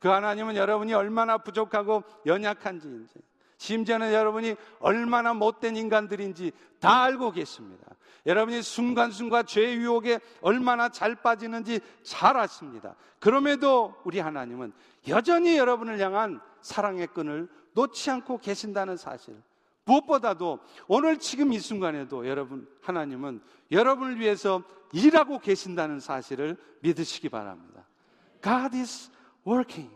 그 0.00 0.08
하나님은 0.08 0.56
여러분이 0.56 0.92
얼마나 0.94 1.38
부족하고 1.38 2.02
연약한지인지, 2.26 3.14
심지어는 3.58 4.12
여러분이 4.12 4.56
얼마나 4.80 5.34
못된 5.34 5.76
인간들인지 5.76 6.52
다 6.80 7.02
알고 7.02 7.32
계십니다. 7.32 7.86
여러분이 8.24 8.62
순간순간 8.62 9.46
죄의 9.46 9.76
유혹에 9.76 10.20
얼마나 10.40 10.88
잘 10.88 11.14
빠지는지 11.14 11.80
잘 12.02 12.36
아십니다. 12.36 12.94
그럼에도 13.18 13.94
우리 14.04 14.20
하나님은 14.20 14.72
여전히 15.08 15.56
여러분을 15.56 15.98
향한 16.00 16.40
사랑의 16.60 17.08
끈을 17.08 17.48
놓지 17.74 18.10
않고 18.10 18.38
계신다는 18.38 18.96
사실, 18.96 19.36
무엇보다도 19.84 20.60
오늘 20.86 21.18
지금 21.18 21.52
이 21.52 21.58
순간에도 21.58 22.28
여러분 22.28 22.68
하나님은 22.82 23.40
여러분을 23.70 24.20
위해서 24.20 24.62
일하고 24.92 25.38
계신다는 25.38 25.98
사실을 26.00 26.56
믿으시기 26.80 27.28
바랍니다. 27.28 27.86
God 28.42 28.76
is 28.76 29.10
working. 29.46 29.90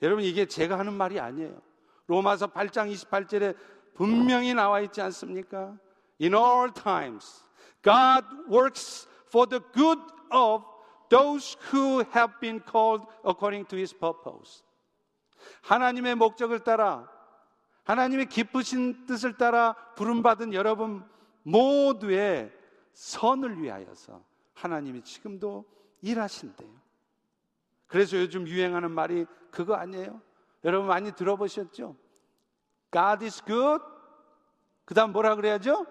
여러분 0.00 0.24
이게 0.24 0.46
제가 0.46 0.78
하는 0.78 0.94
말이 0.94 1.20
아니에요. 1.20 1.67
로마서 2.08 2.48
8장 2.48 2.92
28절에 2.92 3.56
분명히 3.94 4.54
나와 4.54 4.80
있지 4.80 5.00
않습니까? 5.00 5.78
In 6.20 6.34
all 6.34 6.72
times 6.72 7.44
God 7.82 8.26
works 8.50 9.06
for 9.28 9.48
the 9.48 9.62
good 9.72 10.00
of 10.32 10.64
those 11.10 11.56
who 11.72 12.02
have 12.14 12.32
been 12.40 12.60
called 12.60 13.06
according 13.24 13.68
to 13.68 13.78
his 13.78 13.94
purpose. 13.96 14.64
하나님의 15.62 16.16
목적을 16.16 16.60
따라 16.60 17.08
하나님의 17.84 18.26
기쁘신 18.26 19.06
뜻을 19.06 19.36
따라 19.38 19.74
부름받은 19.94 20.52
여러분 20.52 21.02
모두의 21.42 22.52
선을 22.92 23.62
위하여서 23.62 24.22
하나님이 24.54 25.02
지금도 25.02 25.64
일하신대요. 26.02 26.68
그래서 27.86 28.18
요즘 28.18 28.46
유행하는 28.46 28.90
말이 28.90 29.24
그거 29.50 29.74
아니에요? 29.74 30.20
여러분 30.64 30.88
많이 30.88 31.12
들어보셨죠? 31.12 31.96
God 32.90 33.24
is 33.24 33.42
good. 33.44 33.84
그 34.84 34.94
다음 34.94 35.12
뭐라 35.12 35.36
그래야죠? 35.36 35.86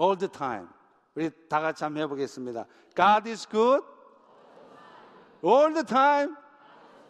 All 0.00 0.16
the 0.16 0.30
time. 0.30 0.68
우리 1.14 1.30
다 1.48 1.60
같이 1.60 1.84
한번 1.84 2.02
해보겠습니다. 2.04 2.64
God 2.96 3.28
is 3.28 3.48
good. 3.48 3.84
All 5.44 5.72
the 5.74 5.84
time. 5.84 6.34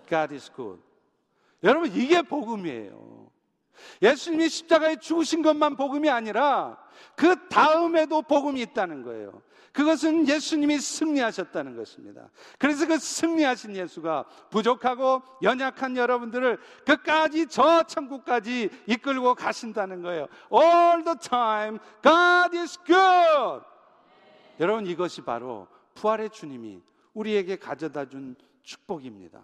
God 0.09 0.35
is 0.35 0.51
good. 0.53 0.83
여러분, 1.62 1.91
이게 1.93 2.23
복음이에요. 2.23 3.22
예수님이 4.01 4.49
십자가에 4.49 4.97
죽으신 4.97 5.42
것만 5.42 5.77
복음이 5.77 6.09
아니라 6.09 6.79
그 7.16 7.49
다음에도 7.49 8.23
복음이 8.23 8.61
있다는 8.61 9.03
거예요. 9.03 9.42
그것은 9.73 10.29
예수님이 10.29 10.79
승리하셨다는 10.79 11.77
것입니다. 11.77 12.29
그래서 12.59 12.87
그 12.87 12.99
승리하신 12.99 13.75
예수가 13.75 14.25
부족하고 14.51 15.23
연약한 15.42 15.97
여러분들을 15.97 16.59
끝까지 16.85 17.47
저 17.47 17.83
천국까지 17.85 18.68
이끌고 18.87 19.35
가신다는 19.35 20.03
거예요. 20.03 20.29
All 20.53 21.03
the 21.05 21.16
time, 21.18 21.79
God 22.03 22.57
is 22.57 22.79
good. 22.85 23.64
여러분 24.61 24.87
이것이 24.87 25.23
바로 25.23 25.66
부활의 25.95 26.31
주님이 26.31 26.83
우리에게 27.14 27.57
가져다 27.57 28.07
준 28.07 28.37
축복입니다. 28.62 29.42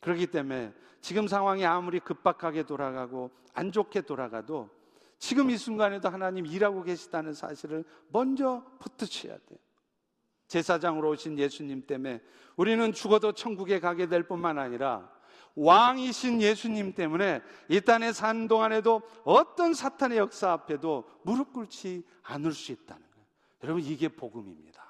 그렇기 0.00 0.28
때문에 0.28 0.72
지금 1.00 1.26
상황이 1.26 1.64
아무리 1.64 2.00
급박하게 2.00 2.64
돌아가고 2.64 3.30
안 3.54 3.72
좋게 3.72 4.02
돌아가도 4.02 4.70
지금 5.18 5.50
이 5.50 5.56
순간에도 5.56 6.08
하나님 6.08 6.46
일하고 6.46 6.82
계시다는 6.82 7.34
사실을 7.34 7.84
먼저 8.08 8.64
붙드셔야 8.78 9.36
돼요. 9.36 9.58
제사장으로 10.46 11.10
오신 11.10 11.38
예수님 11.38 11.86
때문에 11.86 12.20
우리는 12.56 12.92
죽어도 12.92 13.32
천국에 13.32 13.80
가게 13.80 14.06
될 14.06 14.22
뿐만 14.22 14.58
아니라 14.58 15.10
왕이신 15.56 16.40
예수님 16.40 16.94
때문에 16.94 17.42
이 17.68 17.80
땅에 17.80 18.12
산 18.12 18.46
동안에도 18.48 19.02
어떤 19.24 19.74
사탄의 19.74 20.18
역사 20.18 20.52
앞에도 20.52 21.04
무릎 21.22 21.52
꿇지 21.52 22.04
않을 22.22 22.52
수 22.52 22.72
있다는 22.72 23.02
거예요. 23.02 23.26
여러분 23.64 23.82
이게 23.82 24.08
복음입니다. 24.08 24.86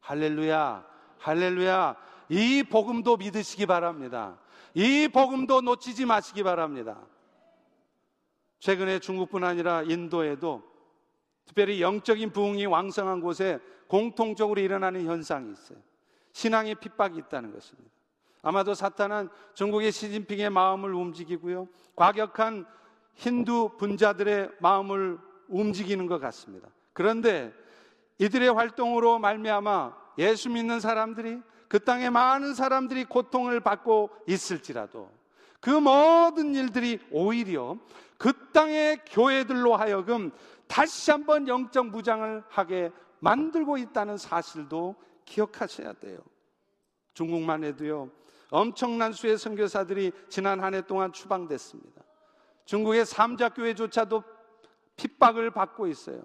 할렐루야, 0.00 0.86
할렐루야. 1.18 1.96
이 2.30 2.62
복음도 2.62 3.16
믿으시기 3.16 3.66
바랍니다. 3.66 4.38
이 4.72 5.08
복음도 5.08 5.60
놓치지 5.60 6.06
마시기 6.06 6.42
바랍니다. 6.44 6.96
최근에 8.60 9.00
중국뿐 9.00 9.42
아니라 9.42 9.82
인도에도 9.82 10.62
특별히 11.44 11.82
영적인 11.82 12.30
부흥이 12.30 12.66
왕성한 12.66 13.20
곳에 13.20 13.58
공통적으로 13.88 14.60
일어나는 14.60 15.06
현상이 15.06 15.50
있어요. 15.50 15.78
신앙의 16.32 16.76
핍박이 16.76 17.18
있다는 17.18 17.52
것입니다. 17.52 17.90
아마도 18.42 18.74
사탄은 18.74 19.28
중국의 19.54 19.90
시진핑의 19.90 20.50
마음을 20.50 20.94
움직이고요. 20.94 21.68
과격한 21.96 22.64
힌두 23.14 23.76
분자들의 23.76 24.50
마음을 24.60 25.18
움직이는 25.48 26.06
것 26.06 26.20
같습니다. 26.20 26.68
그런데 26.92 27.52
이들의 28.18 28.50
활동으로 28.50 29.18
말미암아 29.18 29.96
예수 30.18 30.48
믿는 30.48 30.78
사람들이 30.78 31.40
그 31.70 31.78
땅에 31.78 32.10
많은 32.10 32.54
사람들이 32.54 33.04
고통을 33.04 33.60
받고 33.60 34.10
있을지라도 34.26 35.08
그 35.60 35.70
모든 35.70 36.56
일들이 36.56 36.98
오히려 37.12 37.78
그 38.18 38.32
땅의 38.50 39.04
교회들로 39.06 39.76
하여금 39.76 40.32
다시 40.66 41.12
한번 41.12 41.46
영적 41.46 41.86
무장을 41.86 42.42
하게 42.48 42.90
만들고 43.20 43.78
있다는 43.78 44.16
사실도 44.16 44.96
기억하셔야 45.24 45.92
돼요. 45.92 46.18
중국만 47.14 47.62
해도요, 47.62 48.10
엄청난 48.50 49.12
수의 49.12 49.38
선교사들이 49.38 50.10
지난 50.28 50.58
한 50.58 50.74
해 50.74 50.80
동안 50.80 51.12
추방됐습니다. 51.12 52.02
중국의 52.64 53.06
삼자교회조차도 53.06 54.24
핍박을 54.96 55.52
받고 55.52 55.86
있어요. 55.86 56.22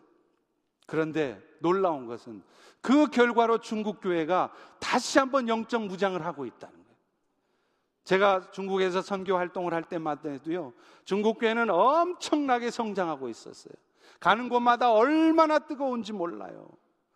그런데 0.87 1.39
놀라운 1.65 2.05
것은 2.05 2.43
그 2.79 3.07
결과로 3.07 3.57
중국 3.57 3.99
교회가 3.99 4.51
다시 4.79 5.17
한번 5.17 5.49
영적 5.49 5.81
무장을 5.85 6.23
하고 6.23 6.45
있다는 6.45 6.75
거예요. 6.75 6.95
제가 8.03 8.51
중국에서 8.51 9.01
선교 9.01 9.35
활동을 9.35 9.73
할 9.73 9.81
때마다도요, 9.81 10.73
중국 11.05 11.39
교회는 11.39 11.71
엄청나게 11.71 12.69
성장하고 12.69 13.29
있었어요. 13.29 13.73
가는 14.19 14.47
곳마다 14.47 14.91
얼마나 14.91 15.57
뜨거운지 15.57 16.13
몰라요. 16.13 16.69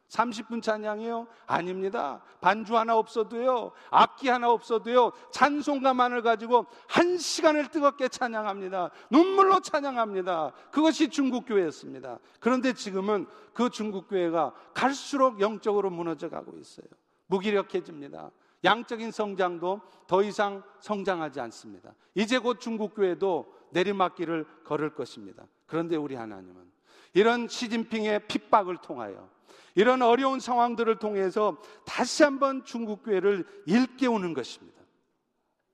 30분 0.09 0.61
찬양이요? 0.61 1.27
아닙니다. 1.45 2.21
반주 2.41 2.75
하나 2.75 2.97
없어도요, 2.97 3.71
악기 3.91 4.27
하나 4.27 4.49
없어도요, 4.51 5.11
찬송가만을 5.31 6.23
가지고 6.23 6.65
한 6.87 7.17
시간을 7.17 7.69
뜨겁게 7.69 8.07
찬양합니다. 8.07 8.89
눈물로 9.11 9.61
찬양합니다. 9.61 10.51
그것이 10.71 11.09
중국교회였습니다. 11.09 12.19
그런데 12.39 12.73
지금은 12.73 13.27
그 13.53 13.69
중국교회가 13.69 14.53
갈수록 14.73 15.39
영적으로 15.39 15.89
무너져 15.89 16.29
가고 16.29 16.57
있어요. 16.57 16.87
무기력해집니다. 17.27 18.31
양적인 18.63 19.11
성장도 19.11 19.81
더 20.07 20.23
이상 20.23 20.63
성장하지 20.79 21.39
않습니다. 21.39 21.93
이제 22.15 22.39
곧 22.39 22.59
중국교회도 22.59 23.53
내리막길을 23.71 24.45
걸을 24.65 24.95
것입니다. 24.95 25.43
그런데 25.65 25.95
우리 25.95 26.15
하나님은 26.15 26.78
이런 27.13 27.47
시진핑의 27.47 28.27
핍박을 28.27 28.77
통하여 28.77 29.29
이런 29.75 30.01
어려운 30.01 30.39
상황들을 30.39 30.97
통해서 30.97 31.57
다시 31.85 32.23
한번 32.23 32.63
중국 32.65 33.03
교회를 33.03 33.45
일깨우는 33.65 34.33
것입니다. 34.33 34.79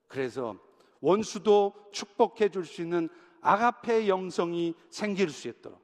그래서 0.08 0.56
원수도 1.02 1.74
축복해 1.92 2.50
줄 2.50 2.66
수 2.66 2.82
있는 2.82 3.10
아가페 3.42 4.08
영성이 4.08 4.74
생길 4.90 5.30
수 5.30 5.48
있도록 5.48 5.84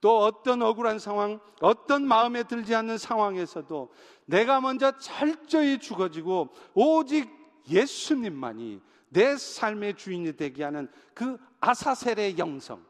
또 0.00 0.18
어떤 0.18 0.62
억울한 0.62 0.98
상황, 0.98 1.40
어떤 1.60 2.06
마음에 2.06 2.42
들지 2.42 2.74
않는 2.74 2.98
상황에서도 2.98 3.90
내가 4.26 4.60
먼저 4.60 4.96
철저히 4.98 5.78
죽어지고 5.78 6.48
오직 6.74 7.28
예수님만이 7.68 8.80
내 9.10 9.36
삶의 9.36 9.96
주인이 9.96 10.36
되게 10.36 10.64
하는 10.64 10.88
그 11.14 11.38
아사셀의 11.60 12.38
영성, 12.38 12.84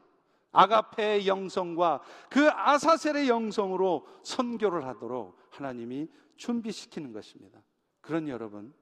아가페의 0.51 1.27
영성과 1.27 2.01
그 2.29 2.49
아사셀의 2.49 3.29
영성으로 3.29 4.05
선교를 4.23 4.85
하도록 4.87 5.37
하나님이 5.49 6.07
준비시키는 6.37 7.13
것입니다. 7.13 7.59
그런 8.01 8.27
여러분, 8.27 8.73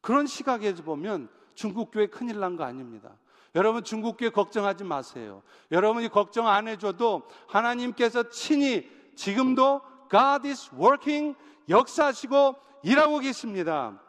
그런 0.00 0.26
시각에서 0.26 0.82
보면 0.82 1.28
중국 1.54 1.90
교회 1.90 2.06
큰일 2.06 2.40
난 2.40 2.56
거 2.56 2.64
아닙니다. 2.64 3.16
여러분 3.54 3.82
중국 3.82 4.16
교회 4.18 4.30
걱정하지 4.30 4.84
마세요. 4.84 5.42
여러분이 5.72 6.08
걱정 6.08 6.46
안 6.46 6.68
해줘도 6.68 7.22
하나님께서 7.48 8.28
친히 8.28 8.88
지금도 9.16 9.80
God 10.10 10.46
is 10.46 10.70
working 10.74 11.36
역사하시고 11.68 12.54
일하고 12.82 13.18
계십니다. 13.18 14.00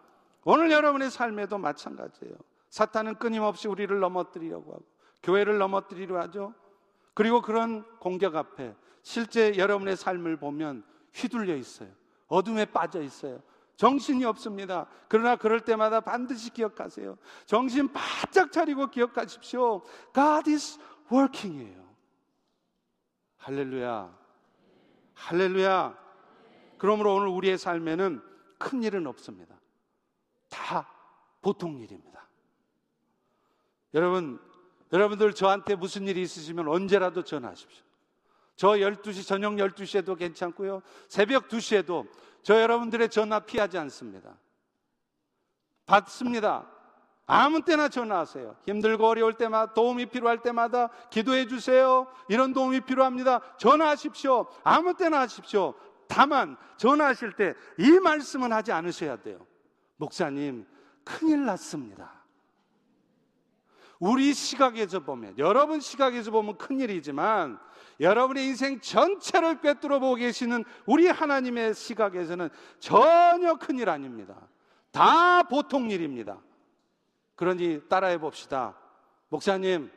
오늘 0.44 0.72
여러분의 0.72 1.10
삶에도 1.10 1.58
마찬가지예요. 1.58 2.36
사탄은 2.70 3.16
끊임없이 3.16 3.68
우리를 3.68 3.98
넘어뜨리려고 4.00 4.74
하고 4.74 4.86
교회를 5.24 5.58
넘어뜨리려 5.58 6.20
하죠. 6.22 6.54
그리고 7.20 7.42
그런 7.42 7.84
공격 8.00 8.38
앞에 8.38 8.74
실제 9.02 9.58
여러분의 9.58 9.98
삶을 9.98 10.38
보면 10.38 10.86
휘둘려 11.14 11.58
있어요. 11.58 11.90
어둠에 12.28 12.64
빠져 12.64 13.02
있어요. 13.02 13.44
정신이 13.76 14.24
없습니다. 14.24 14.88
그러나 15.10 15.36
그럴 15.36 15.60
때마다 15.60 16.00
반드시 16.00 16.50
기억하세요. 16.50 17.18
정신 17.46 17.92
바짝 17.92 18.54
차리고 18.54 18.90
기억하십시오. 18.90 19.84
God 20.16 20.50
is 20.50 20.80
working이에요. 21.12 21.94
할렐루야. 23.36 24.18
할렐루야. 25.14 26.00
그러므로 26.78 27.16
오늘 27.16 27.28
우리의 27.28 27.58
삶에는 27.58 28.24
큰 28.58 28.82
일은 28.82 29.06
없습니다. 29.08 29.60
다 30.48 30.90
보통 31.42 31.80
일입니다. 31.80 32.30
여러분, 33.94 34.40
여러분들 34.92 35.34
저한테 35.34 35.76
무슨 35.76 36.08
일이 36.08 36.22
있으시면 36.22 36.68
언제라도 36.68 37.24
전화하십시오. 37.24 37.84
저 38.56 38.70
12시, 38.70 39.26
저녁 39.28 39.54
12시에도 39.54 40.18
괜찮고요. 40.18 40.82
새벽 41.08 41.48
2시에도 41.48 42.08
저 42.44 42.62
여러분들의 42.62 43.10
전화 43.10 43.40
피하지 43.40 43.78
않습니다. 43.78 44.38
받습니다. 45.86 46.70
아무 47.26 47.62
때나 47.64 47.90
전화하세요. 47.90 48.56
힘들고 48.66 49.08
어려울 49.08 49.36
때마다 49.36 49.74
도움이 49.74 50.08
필요할 50.08 50.42
때마다 50.42 50.90
기도해 51.12 51.48
주세요. 51.48 52.08
이런 52.28 52.54
도움이 52.54 52.82
필요합니다. 52.82 53.42
전화하십시오. 53.58 54.48
아무 54.64 54.96
때나 54.96 55.20
하십시오. 55.22 55.76
다만 56.08 56.58
전화하실 56.78 57.34
때 57.34 57.54
이 57.78 58.00
말씀은 58.00 58.52
하지 58.52 58.72
않으셔야 58.72 59.18
돼요. 59.18 59.46
목사님, 59.98 60.66
큰일 61.04 61.46
났습니다. 61.46 62.19
우리 64.00 64.34
시각에서 64.34 65.02
보면, 65.02 65.38
여러분 65.38 65.82
시각에서 65.82 66.32
보면 66.32 66.58
큰일이지만, 66.58 67.60
여러분의 68.00 68.46
인생 68.48 68.80
전체를 68.80 69.60
꿰뚫어 69.60 70.00
보고 70.00 70.16
계시는 70.16 70.64
우리 70.86 71.08
하나님의 71.08 71.74
시각에서는 71.74 72.50
전혀 72.80 73.56
큰일 73.56 73.90
아닙니다. 73.90 74.48
다 74.92 75.44
보통 75.44 75.92
일입니다. 75.92 76.40
그러니 77.36 77.88
따라해 77.90 78.18
봅시다. 78.18 78.76
목사님, 79.28 79.92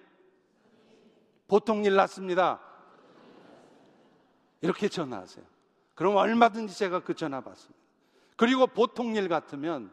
보통 1.47 1.85
일 1.85 1.95
났습니다. 1.95 2.61
이렇게 4.61 4.89
전화하세요. 4.89 5.45
그럼 5.95 6.17
얼마든지 6.17 6.77
제가 6.77 7.01
그 7.01 7.15
전화 7.15 7.41
받습니다. 7.41 7.81
그리고 8.37 8.67
보통 8.67 9.15
일 9.15 9.29
같으면 9.29 9.93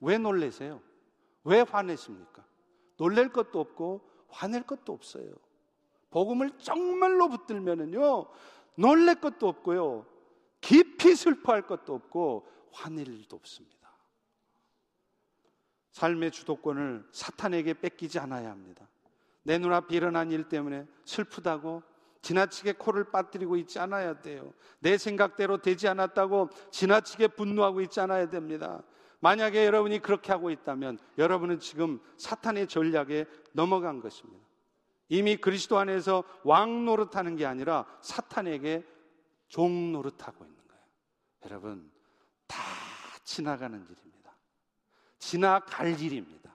왜 0.00 0.18
놀래세요? 0.18 0.80
왜 1.44 1.62
화내십니까? 1.62 2.44
놀랄 3.00 3.32
것도 3.32 3.58
없고 3.58 4.06
화낼 4.28 4.62
것도 4.62 4.92
없어요. 4.92 5.32
복음을 6.10 6.50
정말로 6.58 7.30
붙들면은요, 7.30 8.26
놀랄 8.74 9.14
것도 9.14 9.48
없고요, 9.48 10.04
깊이 10.60 11.16
슬퍼할 11.16 11.66
것도 11.66 11.94
없고, 11.94 12.46
화낼 12.72 13.08
일도 13.08 13.36
없습니다. 13.36 13.90
삶의 15.92 16.30
주도권을 16.30 17.08
사탄에게 17.10 17.80
뺏기지 17.80 18.18
않아야 18.18 18.50
합니다. 18.50 18.86
내 19.44 19.56
눈앞에 19.56 19.96
일어난 19.96 20.30
일 20.30 20.50
때문에 20.50 20.86
슬프다고 21.06 21.82
지나치게 22.20 22.74
코를 22.74 23.04
빠뜨리고 23.04 23.56
있지 23.56 23.78
않아야 23.78 24.20
돼요. 24.20 24.52
내 24.78 24.98
생각대로 24.98 25.56
되지 25.56 25.88
않았다고 25.88 26.50
지나치게 26.70 27.28
분노하고 27.28 27.80
있지 27.80 27.98
않아야 28.00 28.28
됩니다. 28.28 28.82
만약에 29.20 29.66
여러분이 29.66 30.00
그렇게 30.00 30.32
하고 30.32 30.50
있다면 30.50 30.98
여러분은 31.18 31.60
지금 31.60 32.00
사탄의 32.16 32.66
전략에 32.68 33.26
넘어간 33.52 34.00
것입니다. 34.00 34.44
이미 35.08 35.36
그리스도 35.36 35.78
안에서 35.78 36.24
왕 36.44 36.84
노릇하는 36.84 37.36
게 37.36 37.44
아니라 37.44 37.84
사탄에게 38.00 38.84
종 39.48 39.92
노릇하고 39.92 40.44
있는 40.44 40.58
거예요. 40.68 40.82
여러분, 41.46 41.90
다 42.46 42.58
지나가는 43.24 43.76
일입니다. 43.76 44.36
지나갈 45.18 46.00
일입니다. 46.00 46.54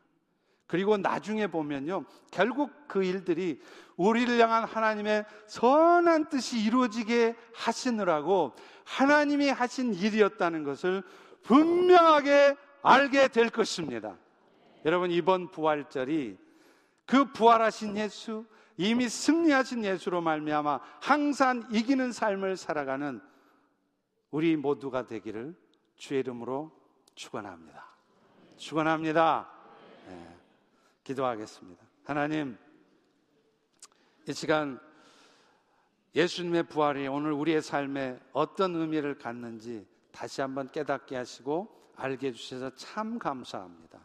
그리고 0.68 0.98
나중에 0.98 1.48
보면요, 1.48 2.06
결국 2.32 2.72
그 2.88 3.04
일들이 3.04 3.62
우리를 3.98 4.40
향한 4.40 4.64
하나님의 4.64 5.26
선한 5.48 6.30
뜻이 6.30 6.60
이루어지게 6.60 7.36
하시느라고 7.54 8.56
하나님이 8.86 9.50
하신 9.50 9.94
일이었다는 9.94 10.64
것을 10.64 11.04
분명하게 11.46 12.56
알게 12.82 13.30
될 13.30 13.50
것입니다. 13.50 14.18
여러분 14.84 15.10
이번 15.12 15.50
부활절이 15.50 16.38
그 17.06 17.32
부활하신 17.32 17.98
예수, 17.98 18.46
이미 18.78 19.08
승리하신 19.08 19.86
예수로 19.86 20.22
말미암아 20.22 20.80
항상 21.02 21.68
이기는 21.72 22.12
삶을 22.12 22.58
살아가는 22.58 23.22
우리 24.32 24.56
모두가 24.56 25.08
되기를 25.08 25.56
주의 25.96 26.20
이름으로 26.20 26.72
축원합니다. 27.16 27.86
축원합니다. 28.58 29.50
네, 30.08 30.38
기도하겠습니다. 31.04 31.84
하나님 32.04 32.58
이 34.28 34.34
시간 34.34 34.80
예수님의 36.16 36.64
부활이 36.64 37.08
오늘 37.08 37.32
우리의 37.32 37.62
삶에 37.62 38.20
어떤 38.34 38.76
의미를 38.76 39.18
갖는지 39.18 39.86
다시 40.16 40.40
한번 40.40 40.70
깨닫게 40.72 41.18
하시고 41.18 41.92
알게 41.96 42.28
해주셔서 42.28 42.76
참 42.76 43.20
감사합니다. 43.20 44.00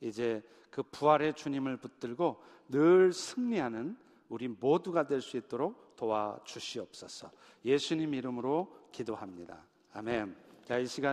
이제 0.00 0.42
그 0.70 0.82
부활의 0.82 1.34
주님을 1.34 1.76
붙들고 1.76 2.42
늘 2.70 3.12
승리하는 3.12 3.96
우리 4.30 4.48
모두가 4.48 5.06
될 5.06 5.20
수 5.20 5.36
있도록 5.36 5.94
도와주시옵소서. 5.96 7.30
예수님 7.66 8.14
이름으로 8.14 8.74
기도합니다. 8.90 9.62
아멘. 9.92 10.34
자, 10.64 10.78
이 10.78 10.86
시간에 10.86 11.10